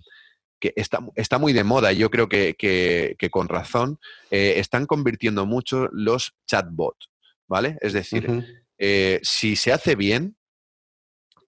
[0.61, 3.99] que está, está, muy de moda, y yo creo que, con razón,
[4.31, 7.11] eh, están convirtiendo mucho los chatbots,
[7.49, 7.79] ¿vale?
[7.81, 8.66] Es decir,
[9.23, 10.37] si se hace bien,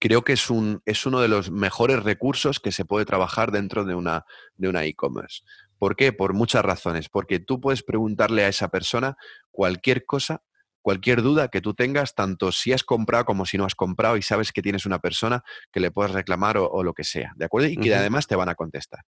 [0.03, 3.85] creo que es, un, es uno de los mejores recursos que se puede trabajar dentro
[3.85, 4.25] de una
[4.57, 5.43] de una e-commerce.
[5.77, 6.11] ¿Por qué?
[6.11, 7.07] Por muchas razones.
[7.07, 9.15] Porque tú puedes preguntarle a esa persona
[9.49, 10.43] cualquier cosa,
[10.83, 14.21] cualquier duda que tú tengas, tanto si has comprado como si no has comprado y
[14.21, 17.69] sabes que tienes una persona que le puedes reclamar o, lo que sea, ¿de acuerdo?
[17.69, 19.01] Y que además te van a contestar.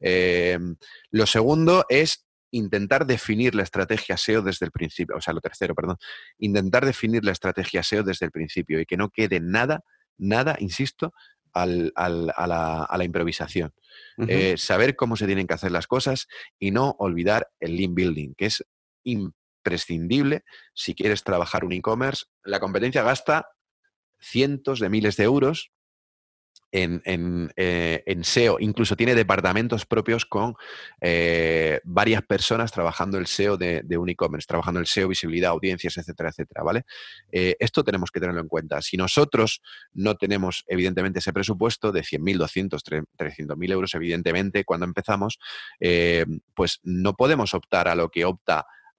[0.00, 0.74] Em,
[1.12, 5.76] lo segundo es intentar definir la estrategia SEO desde el principio, o sea, lo tercero,
[5.76, 5.98] perdón,
[6.38, 9.84] intentar definir la estrategia SEO desde el principio y que no quede nada
[10.20, 11.12] nada, insisto,
[11.52, 13.72] a, la, improvisación.
[14.28, 16.28] Eh, saber cómo se tienen que hacer las cosas
[16.58, 18.64] y no olvidar el link building, que es
[19.60, 20.44] imprescindible
[20.74, 22.26] si quieres trabajar un e-commerce.
[22.44, 23.48] La competencia gasta
[24.18, 25.72] cientos de miles de euros
[26.72, 30.54] en, eh, en, SEO, incluso tiene departamentos propios con
[31.00, 36.28] eh, varias personas trabajando el SEO de, un e-commerce, trabajando el SEO, visibilidad, audiencias, etcétera,
[36.30, 36.84] etcétera, ¿vale?
[37.32, 38.80] Eh, esto tenemos que tenerlo en cuenta.
[38.82, 45.40] Si nosotros no tenemos, evidentemente, ese presupuesto de 100.000, 200, 300.000 euros, evidentemente, cuando empezamos,
[46.54, 48.66] pues no podemos optar a lo que opta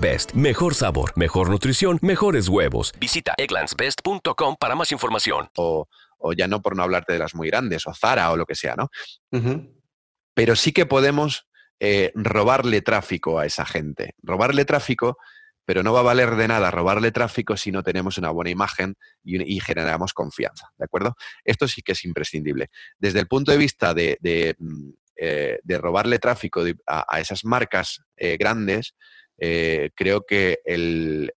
[0.00, 0.32] Best.
[0.32, 2.92] Mejor sabor, mejor nutrición, mejores huevos.
[2.98, 5.48] Visita egglandsbest.com para más información.
[5.56, 5.86] O,
[6.36, 8.74] ya no por no hablarte de las muy grandes, o Zara o lo que sea,
[8.74, 8.88] ¿no?
[10.34, 11.46] Pero sí que podemos
[11.78, 14.14] eh, robarle tráfico a esa gente.
[14.20, 15.16] Robarle tráfico,
[15.64, 18.96] pero no va a valer de nada robarle tráfico si no tenemos una buena imagen
[19.22, 21.14] y, generamos confianza, ¿de acuerdo?
[21.44, 22.70] Esto sí que es imprescindible.
[22.98, 28.94] Desde el punto de vista de, mm, eh, robarle tráfico a, esas marcas eh, grandes,
[29.38, 31.32] eh, creo que el,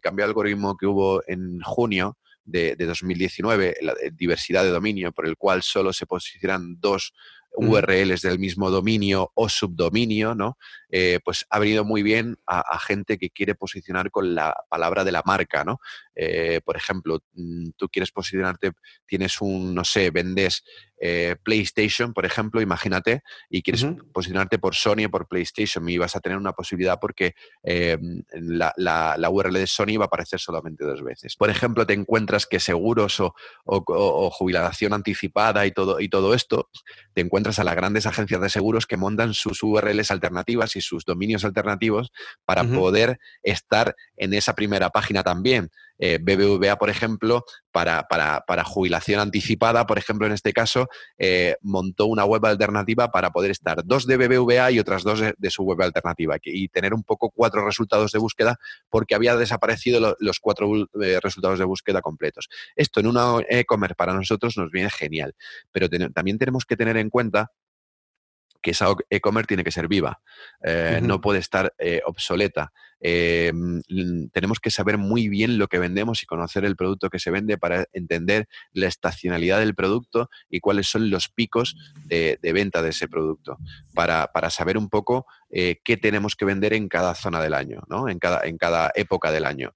[0.00, 5.26] cambio de algoritmo que hubo en junio de, de 2019, la diversidad de dominio, por
[5.26, 7.12] el cual solo se posicionan dos
[7.52, 10.56] URLs del mismo dominio o subdominio, ¿no?
[10.90, 15.12] Eh, pues ha venido muy bien a, gente que quiere posicionar con la palabra de
[15.12, 15.80] la marca, ¿no?
[16.22, 18.72] Eh, por ejemplo, mm, tú quieres posicionarte,
[19.06, 20.62] tienes un, no sé, vendes
[21.00, 26.14] eh, PlayStation, por ejemplo, imagínate, y quieres posicionarte por Sony o por PlayStation y vas
[26.16, 31.36] a tener una posibilidad porque la, URL de Sony va a aparecer solamente dos veces.
[31.36, 36.68] Por ejemplo, te encuentras que seguros o, o jubilación anticipada y todo, y todo esto,
[37.14, 41.06] te encuentras a las grandes agencias de seguros que montan sus URLs alternativas y sus
[41.06, 42.12] dominios alternativos
[42.44, 45.70] para poder estar en esa primera página también.
[46.02, 52.06] Eh, BBVA, por ejemplo, para, para, jubilación anticipada, por ejemplo, en este caso, eh, montó
[52.06, 55.82] una web alternativa para poder estar dos de BBVA y otras dos de, su web
[55.82, 58.56] alternativa y tener un poco cuatro resultados de búsqueda
[58.88, 62.48] porque había desaparecido los cuatro eh, resultados de búsqueda completos.
[62.76, 65.34] Esto en una e-commerce para nosotros nos viene genial,
[65.70, 67.52] pero también tenemos que tener en cuenta
[68.62, 70.20] que esa e-commerce tiene que ser viva,
[70.62, 72.72] eh, no puede estar eh, obsoleta.
[73.02, 73.50] Eh,
[74.32, 77.56] tenemos que saber muy bien lo que vendemos y conocer el producto que se vende
[77.56, 83.08] para entender la estacionalidad del producto y cuáles son los picos de, venta de ese
[83.08, 83.56] producto,
[83.94, 88.08] para, saber un poco qué tenemos que vender en cada zona del año, ¿no?
[88.10, 89.74] en, cada, en cada época del año.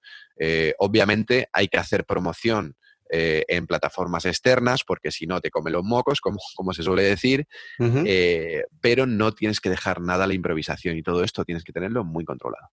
[0.78, 2.76] obviamente hay que hacer promoción
[3.16, 7.04] eh, en plataformas externas, porque si no te come los mocos, como, como se suele
[7.04, 7.46] decir,
[7.78, 11.72] eh, pero no tienes que dejar nada a la improvisación y todo esto tienes que
[11.72, 12.70] tenerlo muy controlado.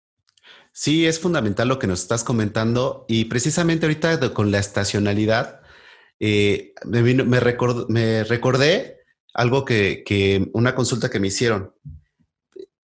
[0.74, 5.62] Sí, es fundamental lo que nos estás comentando y precisamente ahorita con la estacionalidad,
[6.20, 7.40] eh, me, me,
[8.26, 9.00] recordé
[9.34, 11.74] algo que, que, una consulta que me hicieron.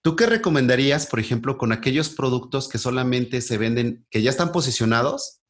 [0.01, 4.53] ¿Tú qué recomendarías, por ejemplo, con aquellos productos que solamente se venden, que ya están
[4.53, 5.40] posicionados,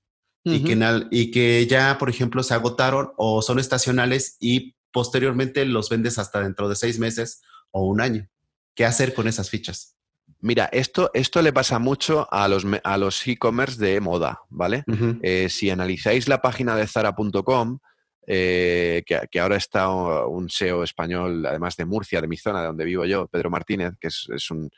[0.43, 5.89] y, que y que ya, por ejemplo, se agotaron o son estacionales y posteriormente los
[5.89, 8.27] vendes hasta dentro de seis meses o un año.
[8.75, 9.97] qué hacer con esas fichas.
[10.39, 14.83] Mira, esto, esto le pasa mucho a los, a los e-commerce de moda, ¿vale?
[15.21, 17.79] Eh, si analizáis la página de Zara.com,
[18.27, 22.85] eh, que, ahora está un SEO español, además de Murcia, de mi zona, de donde
[22.85, 24.69] vivo yo, Pedro Martínez, que es, un,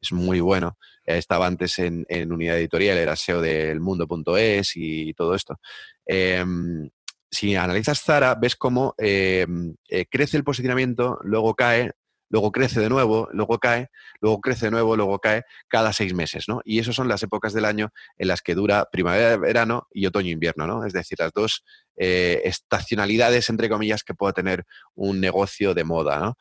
[0.00, 0.76] es muy bueno.
[1.04, 5.60] estaba antes en, unidad editorial, era SEO del mundo.es y todo esto.
[6.04, 6.88] Em,
[7.30, 11.92] si analizas Zara, ves cómo em, eh, crece el posicionamiento, luego cae,
[12.28, 13.88] luego crece de nuevo, luego cae,
[14.20, 16.60] luego crece de nuevo, luego cae cada seis meses, ¿no?
[16.64, 20.66] Y esas son las épocas del año en las que dura primavera, verano y otoño-invierno,
[20.66, 20.84] ¿no?
[20.84, 21.64] Es decir, las dos
[21.96, 24.64] eh, estacionalidades, entre comillas, que pueda tener
[24.94, 26.38] un negocio de moda, ¿no?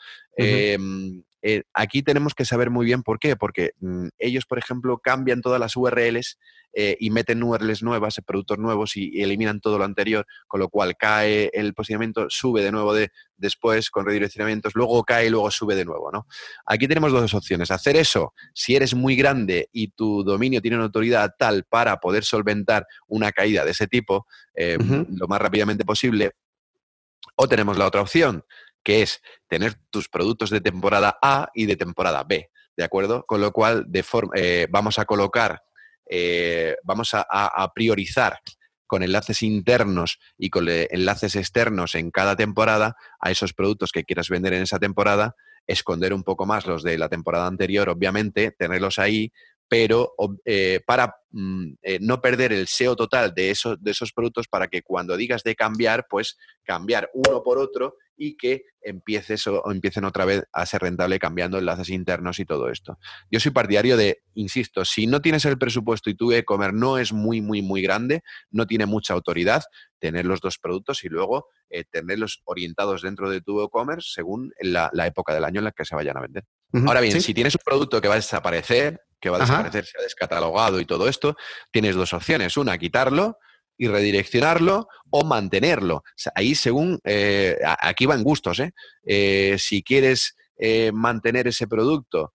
[1.43, 5.41] Eh, aquí tenemos que saber muy bien por qué, porque mm, ellos, por ejemplo, cambian
[5.41, 6.37] todas las URLs
[6.79, 10.95] eh, y meten URLs nuevas, productos nuevos y, eliminan todo lo anterior, con lo cual
[10.95, 15.73] cae el posicionamiento, sube de nuevo de, después con redireccionamientos, luego cae y luego sube
[15.73, 16.11] de nuevo.
[16.11, 16.27] ¿no?
[16.67, 17.71] Aquí tenemos dos opciones.
[17.71, 22.23] Hacer eso si eres muy grande y tu dominio tiene una autoridad tal para poder
[22.23, 24.77] solventar una caída de ese tipo eh,
[25.09, 26.33] lo más rápidamente posible.
[27.37, 28.43] O tenemos la otra opción,
[28.83, 33.25] que es tener tus productos de temporada A y de temporada B, ¿de acuerdo?
[33.25, 34.05] Con lo cual, de
[34.35, 35.63] eh, vamos a colocar,
[36.09, 38.39] eh, vamos a, priorizar
[38.85, 44.29] con enlaces internos y con enlaces externos en cada temporada a esos productos que quieras
[44.29, 45.35] vender en esa temporada,
[45.65, 49.31] esconder un poco más los de la temporada anterior, obviamente, tenerlos ahí,
[49.67, 50.13] pero
[50.45, 54.81] eh, para mm, no perder el SEO total de esos, de esos productos, para que
[54.81, 60.25] cuando digas de cambiar, pues cambiar uno por otro y que empieces o, empiecen otra
[60.25, 62.97] vez a ser rentable cambiando enlaces internos y todo esto.
[63.31, 67.13] Yo soy partidario de, insisto, si no tienes el presupuesto y tu e-commerce no es
[67.13, 69.63] muy, muy, muy grande, no tiene mucha autoridad,
[69.99, 74.89] tener los dos productos y luego eh, tenerlos orientados dentro de tu e-commerce según la,
[75.05, 76.43] época del año en la que se vayan a vender.
[76.85, 79.97] Ahora bien, si tienes un producto que va a desaparecer, que va a desaparecer, se
[79.97, 81.35] ha descatalogado y todo esto,
[81.71, 82.57] tienes dos opciones.
[82.57, 83.37] Una, quitarlo
[83.77, 86.03] y redireccionarlo o mantenerlo.
[86.35, 88.71] ahí según, eh, aquí van gustos, ¿eh?
[89.05, 92.33] eh si quieres eh, mantener ese producto,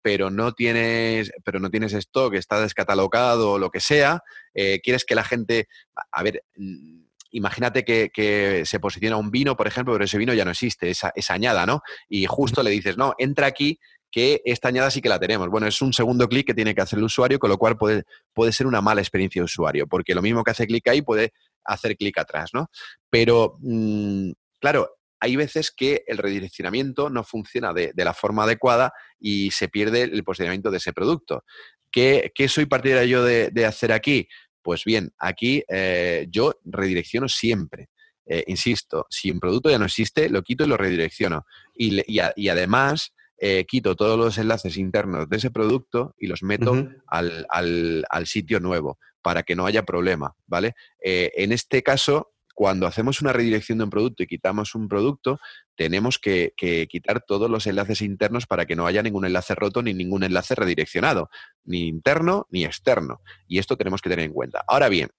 [0.00, 4.22] pero, no tienes, pero no tienes stock, está descatalogado o lo que sea,
[4.54, 5.68] quieres que la gente,
[6.12, 7.02] a ver, mm,
[7.32, 11.12] imagínate que, se posiciona un vino, por ejemplo, pero ese vino ya no existe, esa,
[11.14, 11.82] esa añada, ¿no?
[12.08, 13.78] Y justo le dices, no, entra aquí
[14.14, 15.48] que esta añada sí que la tenemos.
[15.48, 18.04] Bueno, es un segundo clic que tiene que hacer el usuario, con lo cual puede,
[18.32, 21.32] puede ser una mala experiencia de usuario, porque lo mismo que hace clic ahí puede
[21.64, 22.70] hacer clic atrás, ¿no?
[23.10, 24.88] Pero, mm, claro,
[25.18, 30.22] hay veces que el redireccionamiento no funciona de, la forma adecuada y se pierde el
[30.22, 31.42] posicionamiento de ese producto.
[31.90, 34.28] ¿Qué, soy partidario yo de, hacer aquí?
[34.62, 37.88] Pues bien, aquí eh, yo redirecciono siempre.
[38.26, 41.46] Eh, insisto, si un producto ya no existe, lo quito y lo redirecciono.
[41.74, 43.12] Y además,
[43.46, 48.98] eh, quito todos los enlaces internos de ese producto y los meto al, sitio nuevo
[49.20, 50.74] para que no haya problema, ¿vale?
[51.04, 55.40] Eh, en este caso, cuando hacemos una redirección de un producto y quitamos un producto,
[55.76, 56.54] tenemos que,
[56.88, 60.54] quitar todos los enlaces internos para que no haya ningún enlace roto ni ningún enlace
[60.54, 61.28] redireccionado,
[61.64, 63.20] ni interno ni externo.
[63.46, 64.64] Y esto tenemos que tener en cuenta.
[64.66, 65.10] Ahora bien,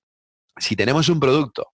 [0.57, 1.73] si tenemos un producto,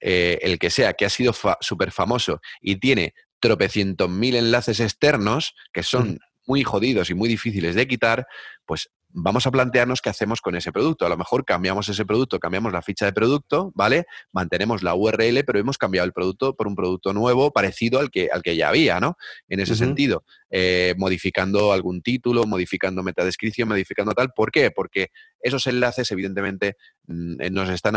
[0.00, 5.54] eh, el que sea, que ha sido súper famoso y tiene tropecientos mil enlaces externos
[5.72, 8.26] que son muy jodidos y muy difíciles de quitar,
[8.64, 11.06] pues vamos a plantearnos qué hacemos con ese producto.
[11.06, 14.06] A lo mejor cambiamos ese producto, cambiamos la ficha de producto, ¿vale?
[14.32, 18.28] Mantenemos la URL, pero hemos cambiado el producto por un producto nuevo parecido al que,
[18.32, 19.16] al que ya había, ¿no?
[19.48, 24.32] En ese sentido, eh, modificando algún título, modificando metadescripción, modificando tal.
[24.34, 24.70] ¿Por qué?
[24.70, 25.08] Porque
[25.40, 26.76] esos enlaces, evidentemente,
[27.06, 27.94] mm, eh, nos están,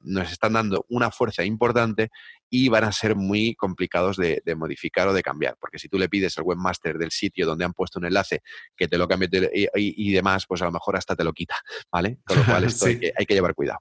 [0.00, 2.10] nos están dando una fuerza importante
[2.48, 5.56] y van a ser muy complicados de, modificar o de cambiar.
[5.58, 8.42] Porque si tú le pides al webmaster del sitio donde han puesto un enlace
[8.76, 9.28] que te lo cambie
[9.74, 11.56] y, demás, pues a lo mejor hasta te lo quita,
[11.90, 12.18] ¿vale?
[12.24, 13.80] Con lo cual esto hay, que, llevar cuidado.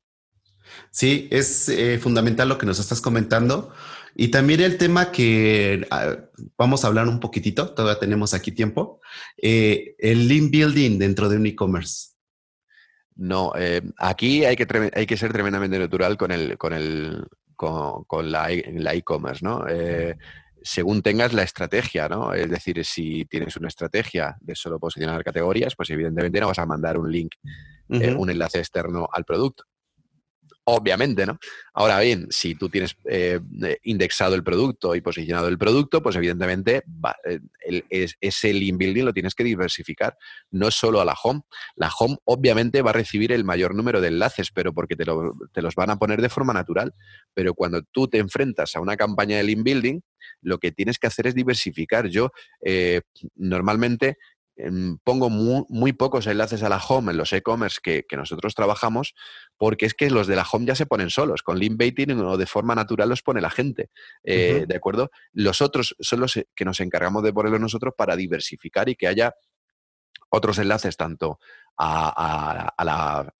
[0.90, 3.74] Sí, es eh, fundamental lo que nos estás comentando.
[4.16, 6.18] Y también el tema que ah,
[6.58, 9.00] vamos a hablar un poquitito, todavía tenemos aquí tiempo,
[9.42, 12.10] eh, el link building dentro de un e-commerce.
[13.16, 18.32] No, eh, aquí hay que, hay que ser tremendamente natural con el, con el, con,
[18.32, 19.66] la e-commerce, ¿no?
[19.68, 20.18] Eh,
[20.64, 22.34] según tengas la estrategia, ¿no?
[22.34, 26.66] Es decir, si tienes una estrategia de solo posicionar categorías, pues evidentemente no vas a
[26.66, 27.34] mandar un link,
[27.90, 29.66] un enlace externo al producto.
[30.64, 31.40] Obviamente, ¿no?
[31.74, 33.40] Ahora bien, si tú tienes eh,
[33.84, 36.84] indexado el producto y posicionado el producto, pues evidentemente
[37.66, 40.18] el, ese link building lo tienes que diversificar,
[40.52, 41.42] no solo a la home.
[41.76, 45.06] La home obviamente va a recibir el mayor número de enlaces, pero porque te,
[45.52, 46.94] te los van a poner de forma natural.
[47.34, 50.02] Pero cuando tú te enfrentas a una campaña de link building,
[50.42, 52.08] lo que tienes que hacer es diversificar.
[52.08, 52.32] Yo
[53.36, 54.18] normalmente Em,
[55.04, 59.16] pongo muy, pocos enlaces a la home en los e-commerce que, nosotros trabajamos,
[59.58, 61.42] porque es que los de la home ya se ponen solos.
[61.42, 63.90] Con link baiting o de forma natural los pone la gente.
[64.24, 65.10] Eh, ¿De acuerdo?
[65.34, 69.34] Los otros son los que nos encargamos de ponerlos nosotros para diversificar y que haya
[70.30, 71.40] otros enlaces tanto
[71.78, 72.74] a,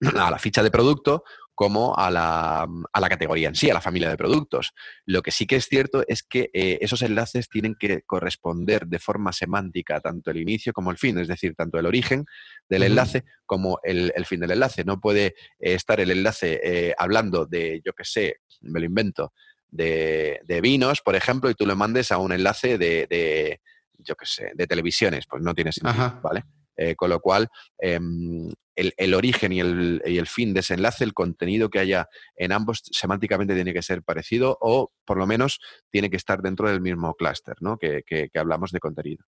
[0.00, 1.24] la, ficha de producto
[1.54, 4.72] como a la, a la, categoría en sí, a la familia de productos.
[5.04, 8.98] Lo que sí que es cierto es que eh, esos enlaces tienen que corresponder de
[8.98, 12.24] forma semántica tanto el inicio como el fin, es decir, tanto el origen
[12.68, 14.84] del enlace como el, fin del enlace.
[14.84, 19.32] No puede eh, estar el enlace eh, hablando de, yo qué sé, me lo invento,
[19.70, 23.60] de, vinos, por ejemplo, y tú le mandes a un enlace de,
[23.98, 26.44] yo qué sé, de televisiones, pues no tiene sentido, ¿vale?
[26.76, 27.48] Eh, con lo cual,
[27.78, 32.82] em, el, origen y el, fin de ese enlace, el contenido que haya en ambos,
[32.90, 35.60] semánticamente tiene que ser parecido o por lo menos
[35.90, 37.76] tiene que estar dentro del mismo clúster ¿no?
[37.76, 39.24] que, hablamos de contenido.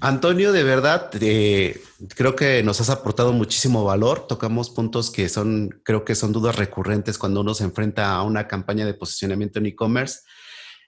[0.00, 1.80] Antonio, de verdad, eh,
[2.16, 4.26] creo que nos has aportado muchísimo valor.
[4.26, 8.48] Tocamos puntos que son, creo que son dudas recurrentes cuando uno se enfrenta a una
[8.48, 10.22] campaña de posicionamiento en e-commerce.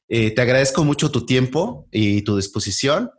[0.08, 3.10] Eh, te agradezco mucho tu tiempo y tu disposición.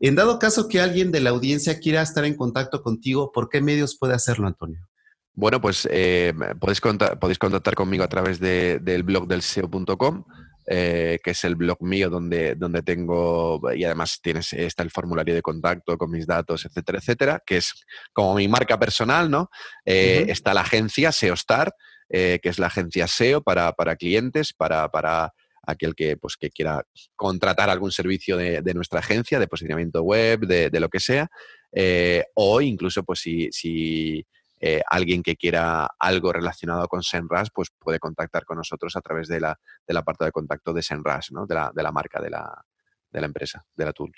[0.00, 3.60] En dado caso que alguien de la audiencia quiera estar en contacto contigo, ¿por qué
[3.60, 4.86] medios puede hacerlo, Antonio?
[5.32, 6.80] Bueno, pues eh, podéis,
[7.20, 10.24] podéis, contactar conmigo a través del blog del SEO.com,
[10.66, 15.34] eh, que es el blog mío donde, donde tengo, y además tienes, está el formulario
[15.34, 17.84] de contacto con mis datos, etcétera, etcétera, que es
[18.14, 19.50] como mi marca personal, ¿no?
[19.84, 21.74] Eh, está la agencia SEOstar,
[22.08, 25.34] que es la agencia SEO para, para clientes, para, para
[25.66, 26.82] aquel que, pues, que quiera
[27.14, 31.28] contratar algún servicio de, nuestra agencia, de posicionamiento web, de, lo que sea,
[31.72, 34.26] eh, o incluso pues si, si
[34.60, 39.28] eh, alguien que quiera algo relacionado con Senras, pues puede contactar con nosotros a través
[39.28, 41.46] de la, del apartado de contacto de Senras, ¿no?
[41.46, 42.64] de, la, de la marca de la,
[43.10, 44.12] de la empresa, de la tool.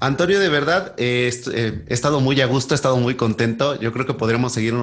[0.00, 3.78] Antonio, de verdad, eh, eh, he estado muy a gusto, he estado muy contento.
[3.80, 4.74] Yo creo que podremos seguir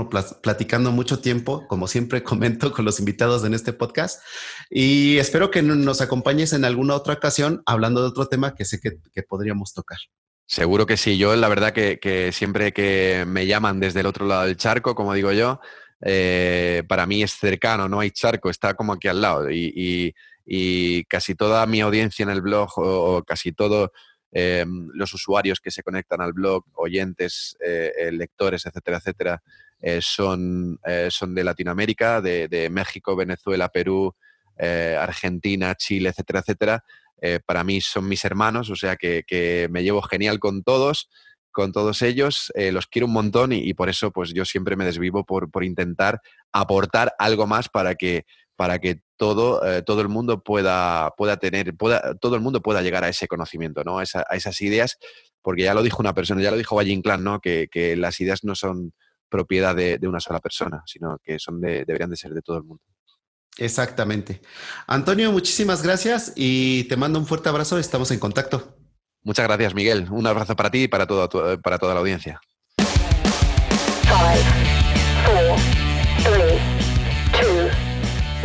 [0.41, 4.21] platicando mucho tiempo, como siempre comento con los invitados en este podcast.
[4.69, 8.79] Y espero que nos acompañes en alguna otra ocasión hablando de otro tema que sé
[8.79, 9.99] que, podríamos tocar.
[10.47, 11.17] Seguro que sí.
[11.17, 15.13] Yo, la verdad, que, siempre que me llaman desde el otro lado del charco, como
[15.13, 15.59] digo yo,
[16.03, 19.49] eh, para mí es cercano, no hay charco, está como aquí al lado.
[19.51, 20.13] Y,
[21.07, 23.91] casi toda mi audiencia en el blog o casi todo
[24.33, 29.43] eh, los usuarios que se conectan al blog, oyentes, eh, eh, lectores, etcétera, etcétera,
[29.99, 30.79] son,
[31.09, 34.15] son de Latinoamérica, de, México, Venezuela, Perú,
[34.59, 36.83] Argentina, Chile, etcétera, etcétera.
[37.47, 41.09] para mí son mis hermanos, o sea que, me llevo genial con todos
[41.49, 45.25] con todos ellos, los quiero un montón y, por eso pues yo siempre me desvivo
[45.25, 46.21] por, por intentar
[46.51, 48.25] aportar algo más para que
[48.61, 52.83] para que todo, eh, todo el mundo pueda, pueda tener, pueda, todo el mundo pueda
[52.83, 53.97] llegar a ese conocimiento, ¿no?
[53.97, 54.99] A, esas ideas,
[55.41, 57.39] porque ya lo dijo una persona, ya lo dijo Valle Inclán, ¿no?
[57.39, 58.93] Que, las ideas no son
[59.29, 62.83] propiedad de, una sola persona, sino que son deberían de ser de todo el mundo.
[63.57, 64.41] Exactamente.
[64.85, 67.79] Antonio, muchísimas gracias y te mando un fuerte abrazo.
[67.79, 68.77] Estamos en contacto.
[69.23, 70.07] Muchas gracias, Miguel.
[70.11, 72.39] Un abrazo para ti y para, para toda la audiencia.